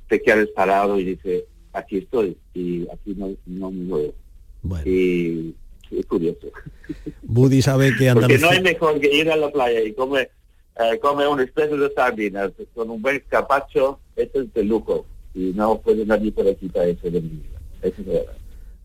[0.07, 1.43] te quedas parado y dices,
[1.73, 4.13] aquí estoy y aquí no, no me muevo.
[4.85, 5.55] Y
[5.91, 6.47] es curioso.
[7.23, 8.39] Buddy sabe que Porque Andalucía...
[8.45, 10.31] no hay mejor que ir a la playa y comer
[10.79, 15.05] eh, come un espeso de sardinas con un buen capacho, eso es de lujo.
[15.35, 17.59] Y no puede nadie por quitar eso de mi vida.
[17.81, 18.33] Eso es verdad.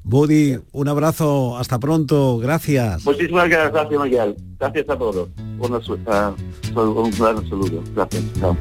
[0.02, 3.06] Buddy, un abrazo, hasta pronto, gracias.
[3.06, 4.34] Muchísimas gracias, Miguel.
[4.58, 5.28] Gracias a todos.
[5.82, 6.34] Su- ah,
[6.74, 7.82] un gran saludo.
[7.94, 8.24] Gracias.
[8.38, 8.56] Chao.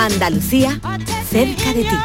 [0.00, 0.80] Andalucía,
[1.28, 1.96] cerca de ti.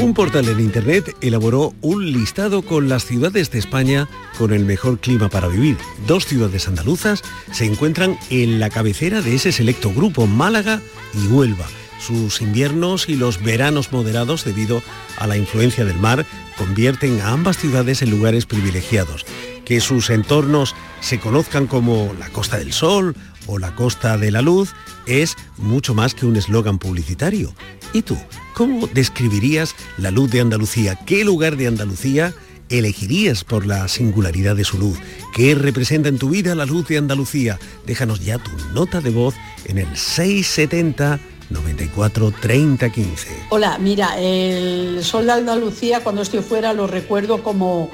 [0.00, 4.98] Un portal en Internet elaboró un listado con las ciudades de España con el mejor
[4.98, 5.76] clima para vivir.
[6.06, 7.22] Dos ciudades andaluzas
[7.52, 10.80] se encuentran en la cabecera de ese selecto grupo, Málaga
[11.12, 11.66] y Huelva.
[12.00, 14.82] Sus inviernos y los veranos moderados debido
[15.18, 16.24] a la influencia del mar
[16.56, 19.26] convierten a ambas ciudades en lugares privilegiados.
[19.64, 24.42] Que sus entornos se conozcan como la Costa del Sol o la Costa de la
[24.42, 24.72] Luz
[25.06, 27.54] es mucho más que un eslogan publicitario.
[27.92, 28.16] ¿Y tú?
[28.54, 30.98] ¿Cómo describirías la luz de Andalucía?
[31.06, 32.34] ¿Qué lugar de Andalucía
[32.68, 34.98] elegirías por la singularidad de su luz?
[35.34, 37.58] ¿Qué representa en tu vida la luz de Andalucía?
[37.86, 39.34] Déjanos ya tu nota de voz
[39.66, 43.28] en el 670 94 30 15.
[43.50, 47.90] Hola, mira, el sol de Andalucía cuando estoy fuera lo recuerdo como,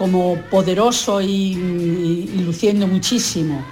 [0.00, 3.62] como poderoso y, luciendo muchísimo.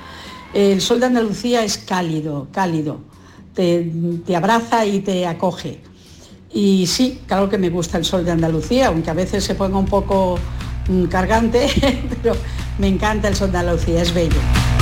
[0.53, 3.01] El sol de Andalucía es cálido, cálido,
[3.55, 3.91] te,
[4.27, 5.81] te abraza y te acoge.
[6.53, 9.79] Y sí, claro que me gusta el sol de Andalucía, aunque a veces se ponga
[9.79, 10.39] un poco
[10.91, 11.67] mm, cargante,
[12.23, 12.37] pero
[12.79, 14.78] me encanta el sol de Andalucía, es bello.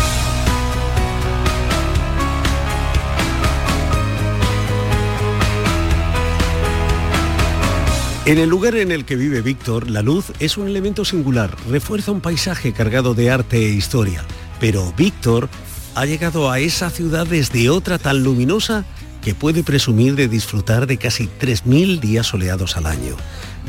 [8.26, 12.10] En el lugar en el que vive Víctor, la luz es un elemento singular, refuerza
[12.10, 14.24] un paisaje cargado de arte e historia.
[14.58, 15.48] Pero Víctor
[15.94, 18.84] ha llegado a esa ciudad desde otra tan luminosa
[19.22, 23.14] que puede presumir de disfrutar de casi 3.000 días soleados al año.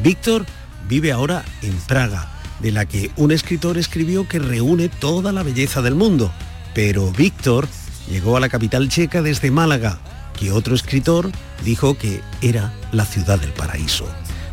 [0.02, 0.44] Víctor
[0.90, 2.28] vive ahora en Praga,
[2.60, 6.32] de la que un escritor escribió que reúne toda la belleza del mundo.
[6.74, 7.68] Pero Víctor
[8.10, 10.00] llegó a la capital checa desde Málaga,
[10.34, 11.30] que otro escritor
[11.64, 14.08] dijo que era la ciudad del paraíso.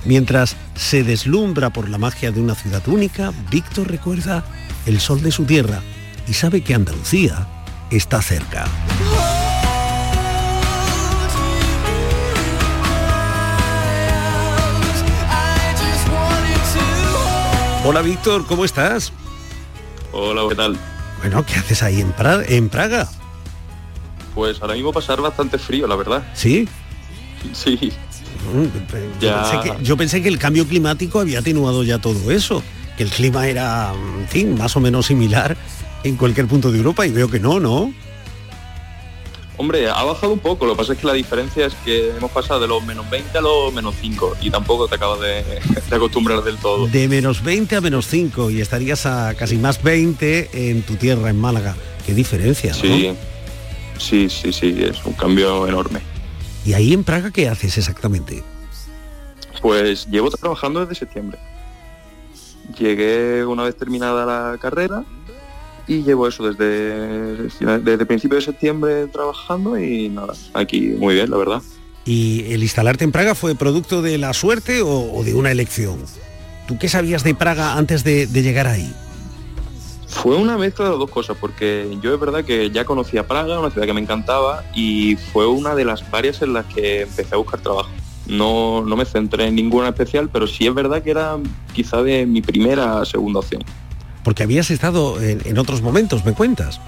[0.04, 4.44] Mientras se deslumbra por la magia de una ciudad única, Víctor recuerda
[4.86, 5.80] el sol de su tierra
[6.28, 7.46] y sabe que Andalucía
[7.90, 8.66] está cerca.
[17.84, 19.12] Hola Víctor, ¿cómo estás?
[20.12, 20.76] Hola, ¿qué tal?
[21.20, 23.08] Bueno, ¿qué haces ahí en, Pra- en Praga?
[24.34, 26.22] Pues ahora mismo pasar bastante frío, la verdad.
[26.34, 26.68] ¿Sí?
[27.52, 27.92] Sí.
[29.20, 32.62] Yo, pensé que, yo pensé que el cambio climático había atenuado ya todo eso,
[32.96, 35.56] que el clima era, en fin, más o menos similar
[36.04, 37.92] en cualquier punto de Europa y veo que no, ¿no?
[39.56, 42.32] Hombre, ha bajado un poco, lo que pasa es que la diferencia es que hemos
[42.32, 45.44] pasado de los menos 20 a los menos 5 y tampoco te acabas de,
[45.90, 46.88] de acostumbrar del todo.
[46.88, 51.30] De menos 20 a menos 5 y estarías a casi más 20 en tu tierra,
[51.30, 51.76] en Málaga.
[52.04, 52.80] Qué diferencia, ¿no?
[52.80, 53.14] Sí,
[53.98, 56.00] sí, sí, sí, es un cambio enorme.
[56.64, 58.42] ¿Y ahí en Praga qué haces exactamente?
[59.60, 61.38] Pues llevo trabajando desde septiembre.
[62.78, 65.04] Llegué una vez terminada la carrera
[65.86, 67.48] y llevo eso desde,
[67.80, 71.62] desde principio de septiembre trabajando y nada, aquí muy bien, la verdad.
[72.06, 75.98] ¿Y el instalarte en Praga fue producto de la suerte o, o de una elección?
[76.66, 78.94] ¿Tú qué sabías de Praga antes de, de llegar ahí?
[80.14, 83.58] Fue una mezcla de las dos cosas, porque yo es verdad que ya conocía Praga,
[83.58, 87.34] una ciudad que me encantaba, y fue una de las varias en las que empecé
[87.34, 87.90] a buscar trabajo.
[88.26, 91.36] No, no me centré en ninguna especial, pero sí es verdad que era
[91.74, 93.62] quizá de mi primera segunda opción.
[94.22, 96.80] Porque habías estado en, en otros momentos, ¿me cuentas?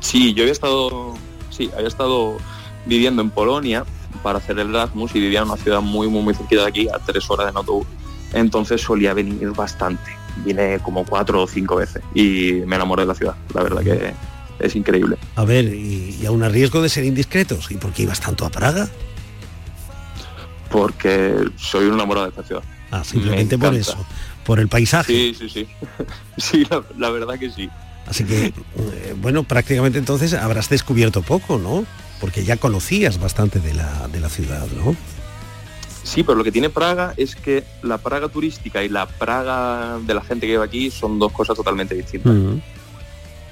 [0.00, 1.14] Sí, yo había estado,
[1.48, 2.36] sí, había estado
[2.84, 3.84] viviendo en Polonia
[4.22, 6.88] para hacer el Erasmus y vivía en una ciudad muy, muy, muy cerquita de aquí,
[6.88, 7.86] a tres horas en autobús.
[8.34, 10.19] Entonces solía venir bastante.
[10.44, 13.34] Vine como cuatro o cinco veces y me enamoré de la ciudad.
[13.54, 14.14] La verdad que
[14.58, 15.16] es increíble.
[15.36, 18.44] A ver, y, y aún a riesgo de ser indiscretos, ¿y por qué ibas tanto
[18.46, 18.88] a Praga?
[20.70, 22.62] porque soy un enamorado de esta ciudad.
[22.90, 24.06] Ah, simplemente Me por eso.
[24.44, 25.12] por el paisaje.
[25.12, 25.68] Sí, sí, sí.
[26.38, 27.68] Sí, la, la verdad que sí.
[28.06, 31.84] Así que, eh, bueno, prácticamente entonces habrás descubierto poco, ¿no?
[32.20, 34.96] Porque ya conocías bastante de la, de la ciudad, ¿no?
[36.02, 40.14] Sí, pero lo que tiene Praga es que la Praga turística y la Praga de
[40.14, 42.32] la gente que vive aquí son dos cosas totalmente distintas.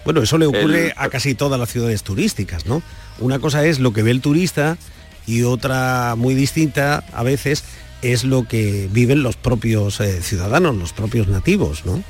[0.04, 2.82] Bueno, eso le ocurre El- a casi todas las ciudades turísticas, ¿no?
[3.18, 4.78] Una cosa es lo que ve el turista
[5.26, 7.64] y otra muy distinta a veces
[8.00, 12.02] es lo que viven los propios eh, ciudadanos, los propios nativos, ¿no?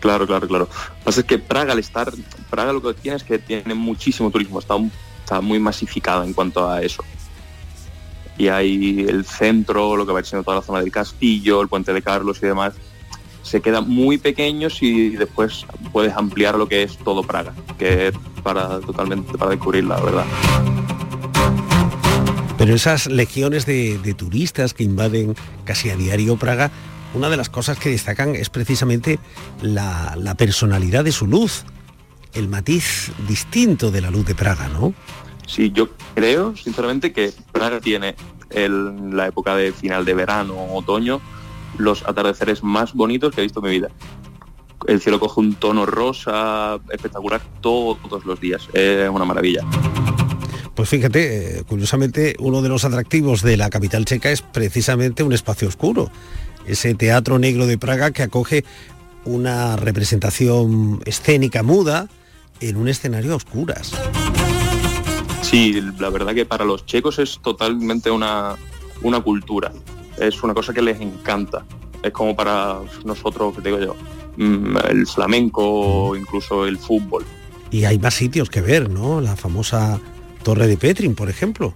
[0.00, 0.64] Claro, claro, claro.
[0.70, 2.12] Lo que pasa es que Praga, al estar,
[2.50, 4.92] Praga lo que tiene es que tiene muchísimo turismo, está, un-
[5.24, 7.02] está muy masificada en cuanto a eso.
[8.38, 11.92] Y hay el centro, lo que va siendo toda la zona del castillo, el puente
[11.92, 12.74] de Carlos y demás,
[13.42, 18.14] se quedan muy pequeños y después puedes ampliar lo que es todo Praga, que es
[18.42, 20.24] para totalmente para descubrirla, la verdad.
[22.56, 25.34] Pero esas legiones de, turistas que invaden
[25.64, 26.70] casi a diario Praga,
[27.14, 29.18] una de las cosas que destacan es precisamente
[29.62, 31.64] la personalidad de su luz,
[32.34, 34.94] el matiz distinto de la luz de Praga, ¿no?
[35.48, 38.14] Sí, yo creo, sinceramente, que Praga tiene
[38.50, 41.20] en la época de final de verano o otoño
[41.78, 43.88] los atardeceres más bonitos que he visto en mi vida.
[44.86, 48.68] El cielo coge un tono rosa espectacular todos los días.
[48.72, 49.64] Es una maravilla.
[50.74, 55.32] Pues fíjate, eh, curiosamente, uno de los atractivos de la capital checa es precisamente un
[55.32, 56.10] espacio oscuro.
[56.66, 58.64] Ese teatro negro de Praga que acoge
[59.24, 62.08] una representación escénica muda
[62.60, 63.92] en un escenario a oscuras.
[65.42, 68.56] Sí, la verdad que para los checos es totalmente una,
[69.02, 69.72] una cultura.
[70.18, 71.64] Es una cosa que les encanta.
[72.02, 73.96] Es como para nosotros, que digo yo,
[74.36, 77.24] mm, el flamenco o incluso el fútbol.
[77.70, 79.20] Y hay más sitios que ver, ¿no?
[79.20, 80.00] La famosa
[80.42, 81.74] Torre de Petrin, por ejemplo.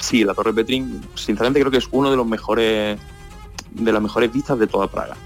[0.00, 2.98] Sí, la Torre Petrin, sinceramente creo que es uno de los mejores,
[3.70, 5.16] de las mejores vistas de toda Praga.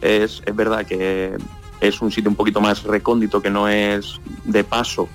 [0.00, 1.36] Es, es verdad que
[1.80, 5.08] es un sitio un poquito más recóndito, que no es de paso,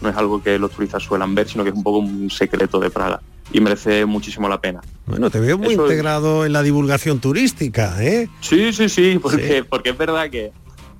[0.00, 2.78] no es algo que los turistas suelan ver, sino que es un poco un secreto
[2.80, 3.20] de Praga
[3.52, 4.80] y merece muchísimo la pena.
[5.06, 8.28] Bueno, te veo muy Eso es- integrado en la divulgación turística, ¿eh?
[8.40, 10.52] Sí, sí, sí, porque, porque es verdad que,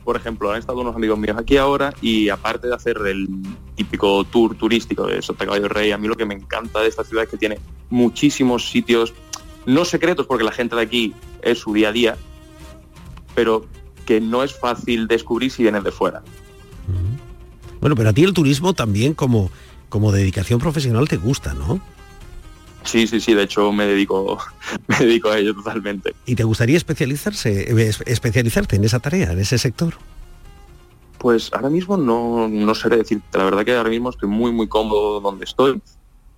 [0.03, 3.29] por ejemplo, han estado unos amigos míos aquí ahora y aparte de hacer el
[3.77, 7.05] típico tour turístico de Sota Caballo Rey, a mí lo que me encanta de esta
[7.05, 7.59] ciudad es que tiene
[7.91, 9.13] muchísimos sitios,
[9.67, 12.17] no secretos porque la gente de aquí es su día a día,
[13.35, 13.67] pero
[14.07, 16.23] que no es fácil descubrir si vienes de fuera.
[17.81, 19.51] Bueno, pero a ti el turismo también como,
[19.89, 21.81] como dedicación profesional te gusta, ¿no?
[22.85, 24.39] Sí, sí, sí, de hecho me dedico,
[24.89, 26.15] me dedico a ello totalmente.
[26.27, 29.95] ¿Y te gustaría especializarse, eh, es- especializarte en esa tarea, en ese sector?
[31.19, 34.69] Pues ahora mismo no, no sé decirte, la verdad que ahora mismo estoy muy muy
[34.69, 35.83] cómodo donde estoy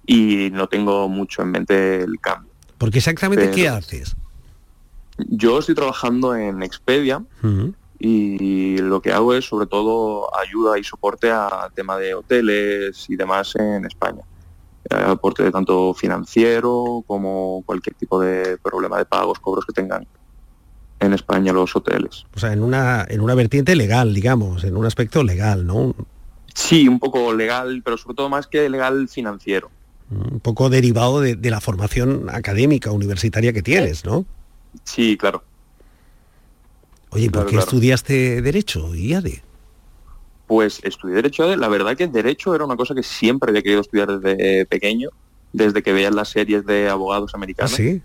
[0.06, 2.50] y no tengo mucho en mente el cambio.
[2.78, 4.16] Porque exactamente Pero- qué haces.
[5.28, 7.22] Yo estoy trabajando en Expedia.
[8.00, 13.16] Y lo que hago es sobre todo ayuda y soporte a tema de hoteles y
[13.16, 14.22] demás en España.
[14.88, 20.06] Eh, Aporte de tanto financiero como cualquier tipo de problema de pagos, cobros que tengan
[20.98, 22.24] en España los hoteles.
[22.34, 25.94] O sea, en una, en una vertiente legal, digamos, en un aspecto legal, ¿no?
[26.54, 29.70] Sí, un poco legal, pero sobre todo más que legal financiero.
[30.10, 34.24] un poco derivado de, de la formación académica, universitaria que tienes, ¿no?
[34.84, 35.42] Sí, claro.
[37.10, 37.64] Oye, ¿por Claro, qué claro.
[37.66, 39.42] estudiaste Derecho, IADE?
[40.46, 44.18] Pues estudié Derecho, la verdad que Derecho era una cosa que siempre había querido estudiar
[44.20, 45.10] desde pequeño,
[45.52, 47.72] desde que veía las series de abogados ¿Ah, americanos.
[47.72, 48.00] sí?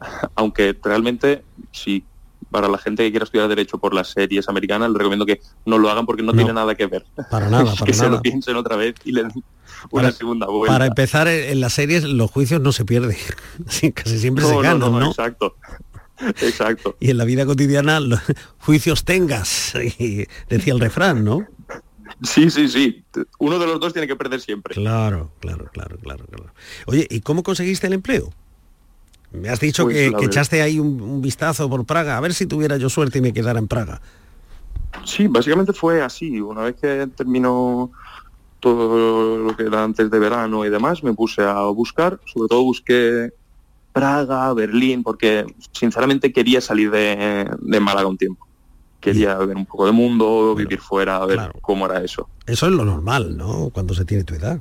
[0.34, 1.42] Aunque realmente,
[1.72, 2.04] sí,
[2.50, 5.78] para la gente que quiera estudiar Derecho por las series americanas, les recomiendo que no
[5.78, 6.36] lo hagan porque no, No.
[6.38, 7.04] tiene nada que ver.
[7.30, 9.32] Para nada, para que se lo piensen otra vez y le den
[9.90, 10.72] una Para- segunda vuelta.
[10.72, 13.16] Para empezar, en las series los juicios no se pierden.
[13.94, 15.06] Casi siempre se No, no, ganan, no, ¿no?
[15.10, 15.54] Exacto.
[16.20, 16.96] Exacto.
[17.00, 18.20] Y en la vida cotidiana, los
[18.58, 21.46] juicios tengas, y decía el refrán, ¿no?
[22.22, 23.04] Sí, sí, sí.
[23.38, 24.74] Uno de los dos tiene que perder siempre.
[24.74, 26.52] Claro, claro, claro, claro, claro.
[26.86, 28.32] Oye, ¿y cómo conseguiste el empleo?
[29.32, 32.46] Me has dicho Pues, que, echaste ahí un, un vistazo por Praga, a ver si
[32.46, 34.00] tuviera yo suerte y me quedara en Praga.
[35.04, 36.40] Sí, básicamente fue así.
[36.40, 37.92] Una vez que terminó
[38.58, 42.62] todo lo que era antes de verano y demás, me puse a buscar, sobre todo
[42.62, 43.32] busqué
[43.92, 48.46] Praga, Berlín, porque sinceramente quería salir de, de Málaga un tiempo.
[49.00, 51.54] Quería ver un poco de mundo, vivir fuera, a ver claro.
[51.62, 52.28] cómo era eso.
[52.46, 53.70] Eso es lo normal, ¿no?
[53.70, 54.60] Cuando se tiene tu edad.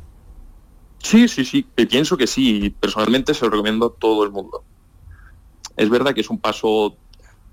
[1.03, 4.63] Sí, sí, sí, y pienso que sí, personalmente se lo recomiendo a todo el mundo.
[5.75, 6.95] Es verdad que es un paso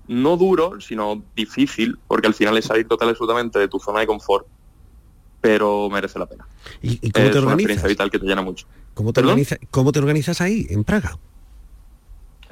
[0.07, 3.99] no duro, sino difícil, porque al final es salir total y absolutamente de tu zona
[3.99, 4.47] de confort,
[5.41, 6.47] pero merece la pena.
[6.81, 7.59] ¿Y, y cómo es te una organizas?
[7.59, 8.65] experiencia vital que te llena mucho.
[8.93, 11.17] ¿Cómo te, organiza- ¿Cómo te organizas ahí, en Praga?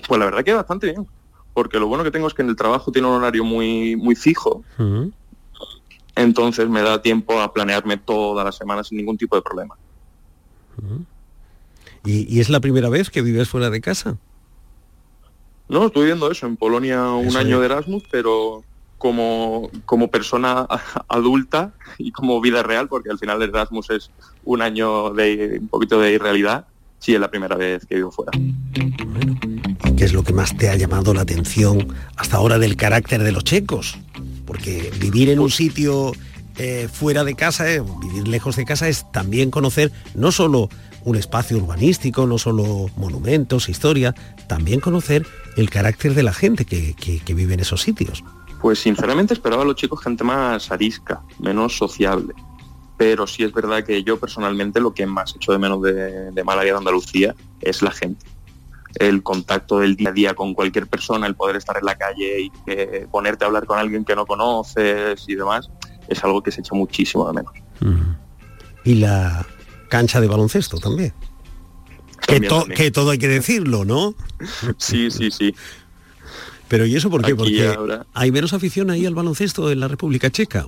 [0.08, 1.08] Pues la verdad que bastante bien,
[1.54, 4.16] porque lo bueno que tengo es que en el trabajo tiene un horario muy, muy
[4.16, 4.64] fijo,
[6.16, 9.76] entonces me da tiempo a planearme toda la semana sin ningún tipo de problema.
[12.04, 14.18] ¿Y, y es la primera vez que vives fuera de casa?
[15.68, 17.60] No, estoy viendo eso, en Polonia un Eso año es.
[17.62, 18.64] de Erasmus, pero
[19.00, 20.68] como, como persona
[21.10, 24.12] adulta y como vida real, porque al final Erasmus es
[24.44, 26.68] un año de un poquito de irrealidad,
[27.00, 28.32] sí es la primera vez que vivo fuera.
[29.98, 31.88] ¿Qué es lo que más te ha llamado la atención
[32.18, 33.98] hasta ahora del carácter de los checos?
[34.46, 36.12] Porque vivir en un sitio
[36.58, 40.70] eh, fuera de casa, eh, vivir lejos de casa, es también conocer no solo
[41.06, 44.14] un espacio urbanístico, no solo monumentos, historia,
[44.48, 45.26] también conocer
[45.56, 48.24] el carácter de la gente que, que- vive en esos sitios.
[48.62, 52.34] Pues sinceramente esperaba a los chicos gente más arisca, menos sociable.
[52.98, 56.44] Pero sí es verdad que yo personalmente lo que más echo de menos de, de
[56.44, 58.26] Málaga de Andalucía es la gente.
[59.00, 62.42] El contacto del día a día con cualquier persona, el poder estar en la calle
[62.42, 65.70] y que ponerte a hablar con alguien que no conoces y demás,
[66.08, 67.54] es algo que se echa muchísimo de menos.
[68.84, 69.46] Y la
[69.90, 71.14] cancha de baloncesto también.
[72.28, 72.78] Que, También, to- también.
[72.78, 74.16] que todo hay que decirlo, ¿no?
[74.78, 75.54] Sí, sí, sí.
[76.68, 77.28] Pero ¿y eso por qué?
[77.34, 80.68] Aquí Porque ahora- hay menos afición ahí al baloncesto en la República Checa.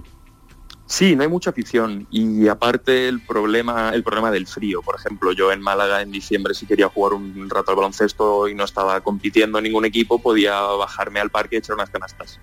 [0.89, 4.81] Sí, no hay mucha afición y aparte el problema, el problema del frío.
[4.81, 8.55] Por ejemplo, yo en Málaga en diciembre si quería jugar un rato al baloncesto y
[8.55, 12.39] no estaba compitiendo en ningún equipo, podía bajarme al parque y echar unas canastas.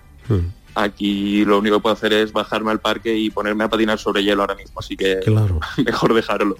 [0.75, 4.23] Aquí lo único que puedo hacer es bajarme al parque y ponerme a patinar sobre
[4.23, 5.59] hielo ahora mismo, así que Claro.
[5.85, 6.57] mejor dejarlo.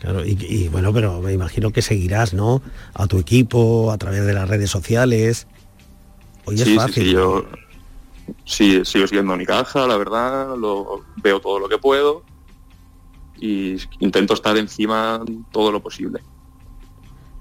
[0.00, 2.60] Claro, y, y bueno, pero me imagino que seguirás, ¿no?
[2.92, 5.46] A tu equipo, a través de las redes sociales.
[6.44, 7.04] Hoy es sí, fácil.
[7.04, 7.46] sí, yo
[8.44, 12.24] sí, sigo siguiendo mi caja, la verdad, lo veo todo lo que puedo
[13.38, 15.22] y intento estar encima
[15.52, 16.20] todo lo posible.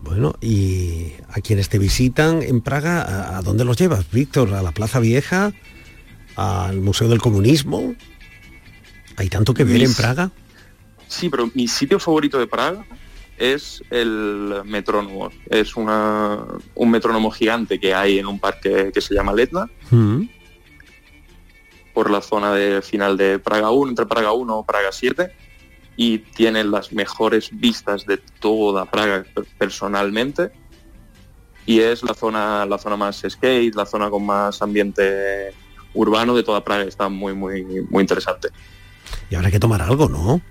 [0.02, 4.54] Bueno, y a quienes te visitan en Praga, ¿a, a dónde los llevas, Víctor?
[4.54, 5.54] ¿A la Plaza Vieja?
[6.36, 7.96] ¿Al Museo del Comunismo?
[9.18, 10.32] ¿Hay tanto que ver en Praga?
[11.08, 12.86] Sí, pero mi sitio favorito de Praga
[13.38, 15.30] es el metrónomo.
[15.50, 16.40] Es una,
[16.76, 20.24] un metrónomo gigante que hay en un parque que se llama Letna, Mm.
[21.96, 25.32] Por la zona de final de Praga 1, entre Praga 1 o Praga 7,
[25.98, 30.52] y tiene las mejores vistas de toda Praga per- personalmente.
[31.66, 35.54] Y es la zona, la zona más skate, la zona con más ambiente
[35.96, 36.84] urbano de toda Praga.
[36.84, 38.50] Está muy, muy, muy interesante.
[39.32, 40.42] Y habrá que tomar algo, ¿no?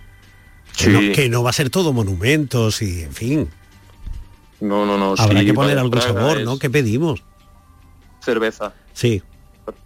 [0.76, 0.90] Que, Sí.
[0.90, 3.48] no que no va a ser todo monumentos y, en fin,
[4.60, 5.14] No, no, no.
[5.16, 6.58] habrá sí, que poner Praga algún sabor, es ¿no?
[6.58, 7.22] ¿Qué pedimos?
[8.20, 8.72] Cerveza.
[8.94, 9.22] Sí,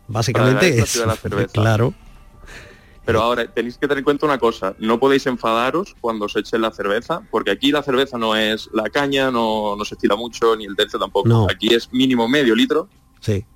[0.06, 1.00] básicamente es
[1.52, 1.94] claro.
[3.04, 6.60] Pero ahora tenéis que tener en cuenta una cosa, no podéis enfadaros cuando os echen
[6.60, 10.54] la cerveza, porque aquí la cerveza no es la caña, no, no se estila mucho,
[10.56, 11.26] ni el tercio tampoco.
[11.26, 11.46] No.
[11.50, 12.86] Aquí es mínimo medio litro,
[13.20, 13.46] Sí.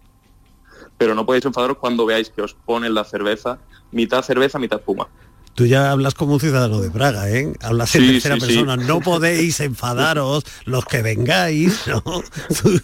[0.97, 3.59] pero no podéis enfadaros cuando veáis que os ponen la cerveza,
[3.91, 5.09] mitad cerveza, mitad puma.
[5.55, 7.53] Tú ya hablas como un ciudadano de Praga, ¿eh?
[7.61, 8.47] Hablas en Sí, tercera sí, sí.
[8.47, 8.77] persona.
[8.79, 12.01] No podéis enfadaros los que vengáis, ¿no?
[12.63, 12.81] Tú,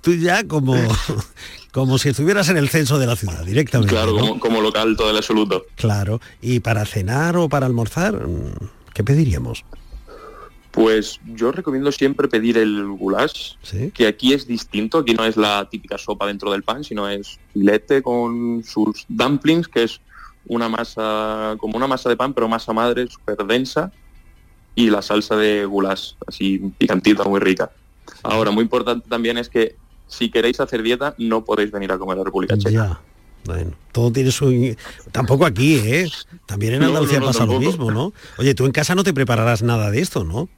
[0.00, 0.74] tú ya como,
[1.72, 3.94] como si estuvieras en el censo de la ciudad, directamente.
[3.94, 4.20] Claro, ¿no?
[4.20, 5.66] como, como local todo el absoluto.
[5.76, 6.20] Claro.
[6.40, 8.54] Y para cenar o para almorzar, mm,
[8.94, 9.64] ¿qué pediríamos?
[10.70, 13.90] Pues yo recomiendo siempre pedir el goulash, ¿Sí?
[13.90, 17.40] que aquí es distinto, aquí no es la típica sopa dentro del pan, sino es
[17.52, 20.00] filete con sus dumplings, que es
[20.46, 23.92] una masa, como una masa de pan, pero masa madre, súper densa,
[24.76, 27.72] y la salsa de goulash, así picantita, muy rica.
[28.22, 29.76] Ahora, muy importante también es que
[30.10, 32.70] si queréis hacer dieta, no podéis venir a comer a la República Checa.
[32.70, 33.00] Ya.
[33.44, 34.76] Bueno, todo tiene su...
[35.12, 36.10] Tampoco aquí, ¿eh?
[36.46, 38.12] También en No, Andalucía no, no, pasa lo mismo, ¿no?
[38.36, 40.48] Oye, tú en casa no te prepararás nada de esto, ¿no?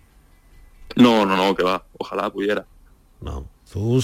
[0.97, 2.67] No, no, no, que va, ojalá pudiera.
[3.21, 3.47] No.
[3.73, 4.03] ¿Tú,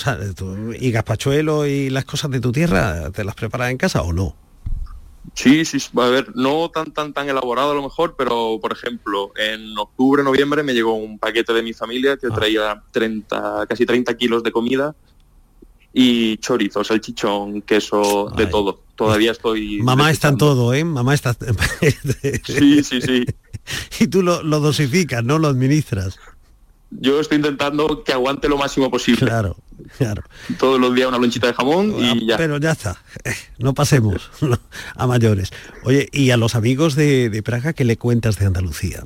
[0.78, 4.34] y gazpachuelo y las cosas de tu tierra, te las preparas en casa o no?
[5.34, 9.32] Sí, sí, a ver, no tan tan tan elaborado a lo mejor, pero por ejemplo,
[9.36, 12.16] en octubre, noviembre me llegó un paquete de mi familia Ah.
[12.18, 14.94] que traía 30, casi 30 kilos de comida
[15.92, 18.50] y chorizo, salchichón, queso, de Ay.
[18.50, 18.82] todo.
[18.94, 19.80] Todavía estoy...
[19.80, 20.84] Mamá está en todo, ¿eh?
[20.84, 21.36] Mamá está...
[22.44, 23.24] Sí, sí, sí.
[24.00, 25.38] y tú lo, lo dosificas, ¿no?
[25.38, 26.18] Lo administras.
[26.90, 29.26] Yo estoy intentando que aguante lo máximo posible.
[29.26, 29.56] Claro,
[29.98, 30.22] claro.
[30.58, 32.34] Todos los días una lonchita de jamón y ya.
[32.34, 33.02] Ah, Pero ya está,
[33.58, 34.30] no pasemos
[34.96, 35.50] a mayores.
[35.84, 39.04] Oye, y a los amigos de, de Praga, ¿qué le cuentas de Andalucía?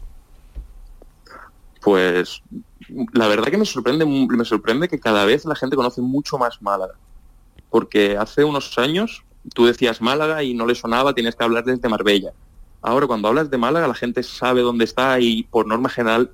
[1.82, 2.42] Pues
[3.12, 6.62] la verdad que me sorprende, me sorprende que cada vez la gente conoce mucho más
[6.62, 6.94] Málaga.
[7.70, 9.24] Porque hace unos años
[9.54, 12.32] tú decías Málaga y no le sonaba, tienes que hablar desde Marbella.
[12.80, 16.30] Ahora cuando hablas de Málaga la gente sabe dónde está y por norma general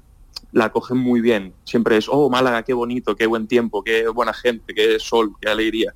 [0.53, 1.55] la cogen muy bien.
[1.65, 5.49] Siempre es, oh Málaga, qué bonito, qué buen tiempo, qué buena gente, qué sol, qué
[5.49, 5.95] alegría.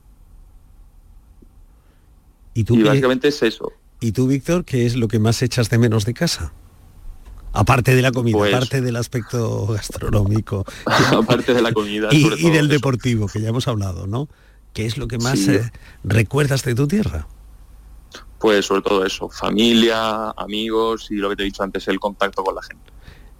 [2.54, 3.72] ¿Y tú y básicamente es eso.
[4.00, 6.52] ¿Y tú, Víctor, qué es lo que más echas de menos de casa?
[7.52, 10.64] Aparte de la comida, Pues- aparte del aspecto gastronómico.
[10.86, 12.68] Aparte de la comida, y, del eso.
[12.68, 14.28] deportivo, que ya hemos hablado, ¿no?
[14.72, 15.50] ¿Qué es lo que más Sí.
[15.52, 15.70] eh,
[16.02, 17.26] recuerdas de tu tierra?
[18.38, 22.42] Pues sobre todo eso, familia, amigos y lo que te he dicho antes, el contacto
[22.42, 22.90] con la gente.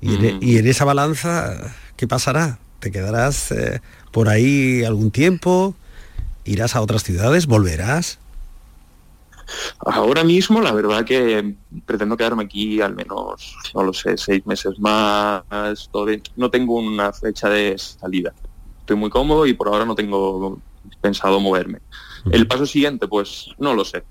[0.00, 2.58] Y en, y en esa balanza, ¿qué pasará?
[2.80, 5.74] ¿Te quedarás eh, por ahí algún tiempo?
[6.44, 7.46] ¿Irás a otras ciudades?
[7.46, 8.18] ¿Volverás?
[9.78, 14.78] Ahora mismo, la verdad que pretendo quedarme aquí al menos, no lo sé, seis meses
[14.78, 15.42] más.
[16.36, 18.32] No tengo una fecha de salida.
[18.80, 20.58] Estoy muy cómodo y por ahora no tengo
[21.00, 21.80] pensado moverme.
[22.30, 24.04] El paso siguiente, pues no lo sé.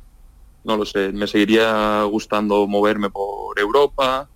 [0.64, 1.12] No lo sé.
[1.12, 4.30] Me seguiría gustando moverme por Europa,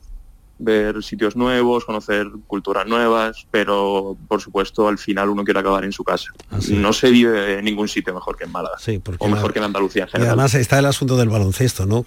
[0.57, 5.91] ver sitios nuevos, conocer culturas nuevas, pero por supuesto al final uno quiere acabar en
[5.91, 6.31] su casa.
[6.69, 8.75] No se vive en ningún sitio mejor que en Málaga.
[9.19, 10.29] o mejor la- que en Andalucía en Y general.
[10.31, 12.05] además está el asunto del baloncesto, ¿no?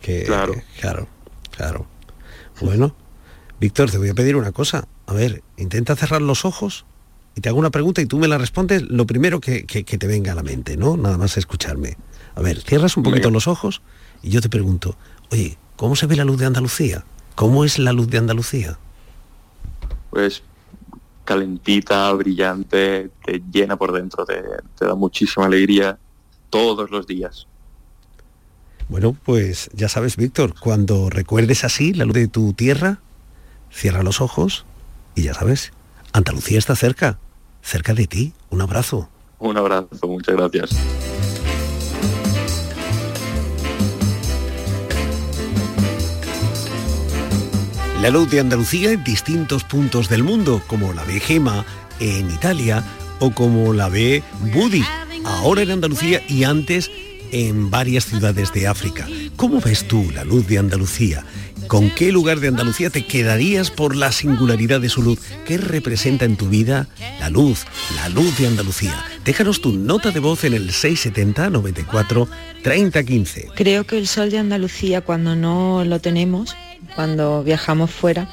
[0.00, 0.54] Que, Claro.
[0.80, 1.08] Claro,
[1.50, 1.86] claro.
[2.60, 2.94] Bueno,
[3.60, 4.86] Víctor, te voy a pedir una cosa.
[5.06, 6.84] A ver, intenta cerrar los ojos
[7.34, 9.98] y te hago una pregunta y tú me la respondes lo primero que, que- que
[9.98, 10.96] te venga a la mente, ¿no?
[10.96, 11.96] Nada más escucharme.
[12.36, 13.34] A ver, cierras un poquito Venga.
[13.34, 13.82] los ojos
[14.22, 14.96] y yo te pregunto,
[15.32, 17.04] oye, ¿cómo se ve la luz de Andalucía?
[17.38, 18.78] ¿Cómo es la luz de Andalucía?
[20.10, 20.42] pues
[21.24, 24.42] calentita, brillante, te llena por dentro, te,
[24.76, 25.98] te da muchísima alegría
[26.50, 27.46] todos los días.
[28.88, 32.98] Bueno, pues ya sabes, Víctor, cuando recuerdes así la luz de tu tierra,
[33.70, 34.64] cierra los ojos
[35.14, 35.72] y ya sabes,
[36.12, 37.20] Andalucía está cerca,
[37.62, 38.32] cerca de ti.
[38.50, 39.08] Un abrazo.
[39.38, 40.70] Un abrazo, muchas gracias.
[48.00, 51.64] La luz de Andalucía en distintos puntos del mundo, como la ve Gema
[51.98, 52.84] en Italia
[53.18, 54.22] o como la ve
[54.54, 54.84] Buddy,
[55.24, 56.92] ahora en Andalucía y antes
[57.32, 59.08] en varias ciudades de África.
[59.34, 61.24] ¿Cómo ves tú la luz de Andalucía?
[61.66, 65.18] ¿Con qué lugar de Andalucía te quedarías por la singularidad de su luz?
[65.44, 66.86] ¿Qué representa en tu vida
[67.18, 68.94] la luz, la luz de Andalucía?
[69.24, 72.28] Déjanos tu nota de voz en el 670 94
[72.62, 73.48] 30 15.
[73.56, 76.54] Creo que el sol de Andalucía cuando no lo tenemos,
[76.98, 78.26] cuando viajamos fuera,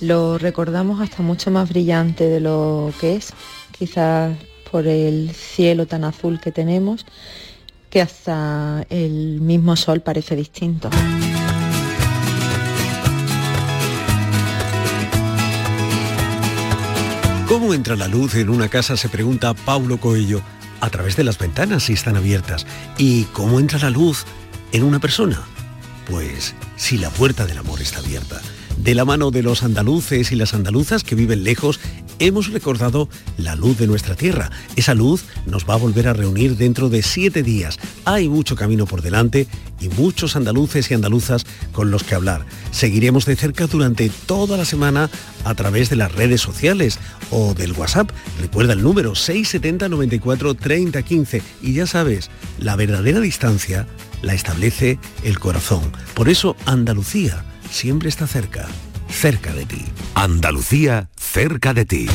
[0.00, 3.34] lo recordamos hasta mucho más brillante de lo que es,
[3.78, 4.34] quizás
[4.70, 7.04] por el cielo tan azul que tenemos,
[7.90, 10.88] que hasta el mismo sol parece distinto.
[17.46, 18.96] ¿Cómo entra la luz en una casa?
[18.96, 20.40] Se pregunta Paulo Coello.
[20.80, 22.66] A través de las ventanas si están abiertas.
[22.96, 24.24] ¿Y cómo entra la luz
[24.72, 25.42] en una persona?
[26.08, 28.40] Pues si la puerta del amor está abierta.
[28.82, 31.80] De la mano de los andaluces y las andaluzas que viven lejos,
[32.20, 34.50] hemos recordado la luz de nuestra tierra.
[34.76, 37.78] Esa luz nos va a volver a reunir dentro de siete días.
[38.04, 39.48] Hay mucho camino por delante
[39.80, 42.46] y muchos andaluces y andaluzas con los que hablar.
[42.70, 45.10] Seguiremos de cerca durante toda la semana
[45.44, 46.98] a través de las redes sociales
[47.30, 48.10] o del WhatsApp.
[48.40, 53.86] Recuerda el número 670 94 30 15 y ya sabes, la verdadera distancia
[54.22, 55.82] la establece el corazón.
[56.14, 58.66] Por eso Andalucía siempre está cerca,
[59.08, 59.84] cerca de ti.
[60.14, 62.06] Andalucía, cerca de ti.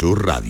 [0.00, 0.49] Sur Radio.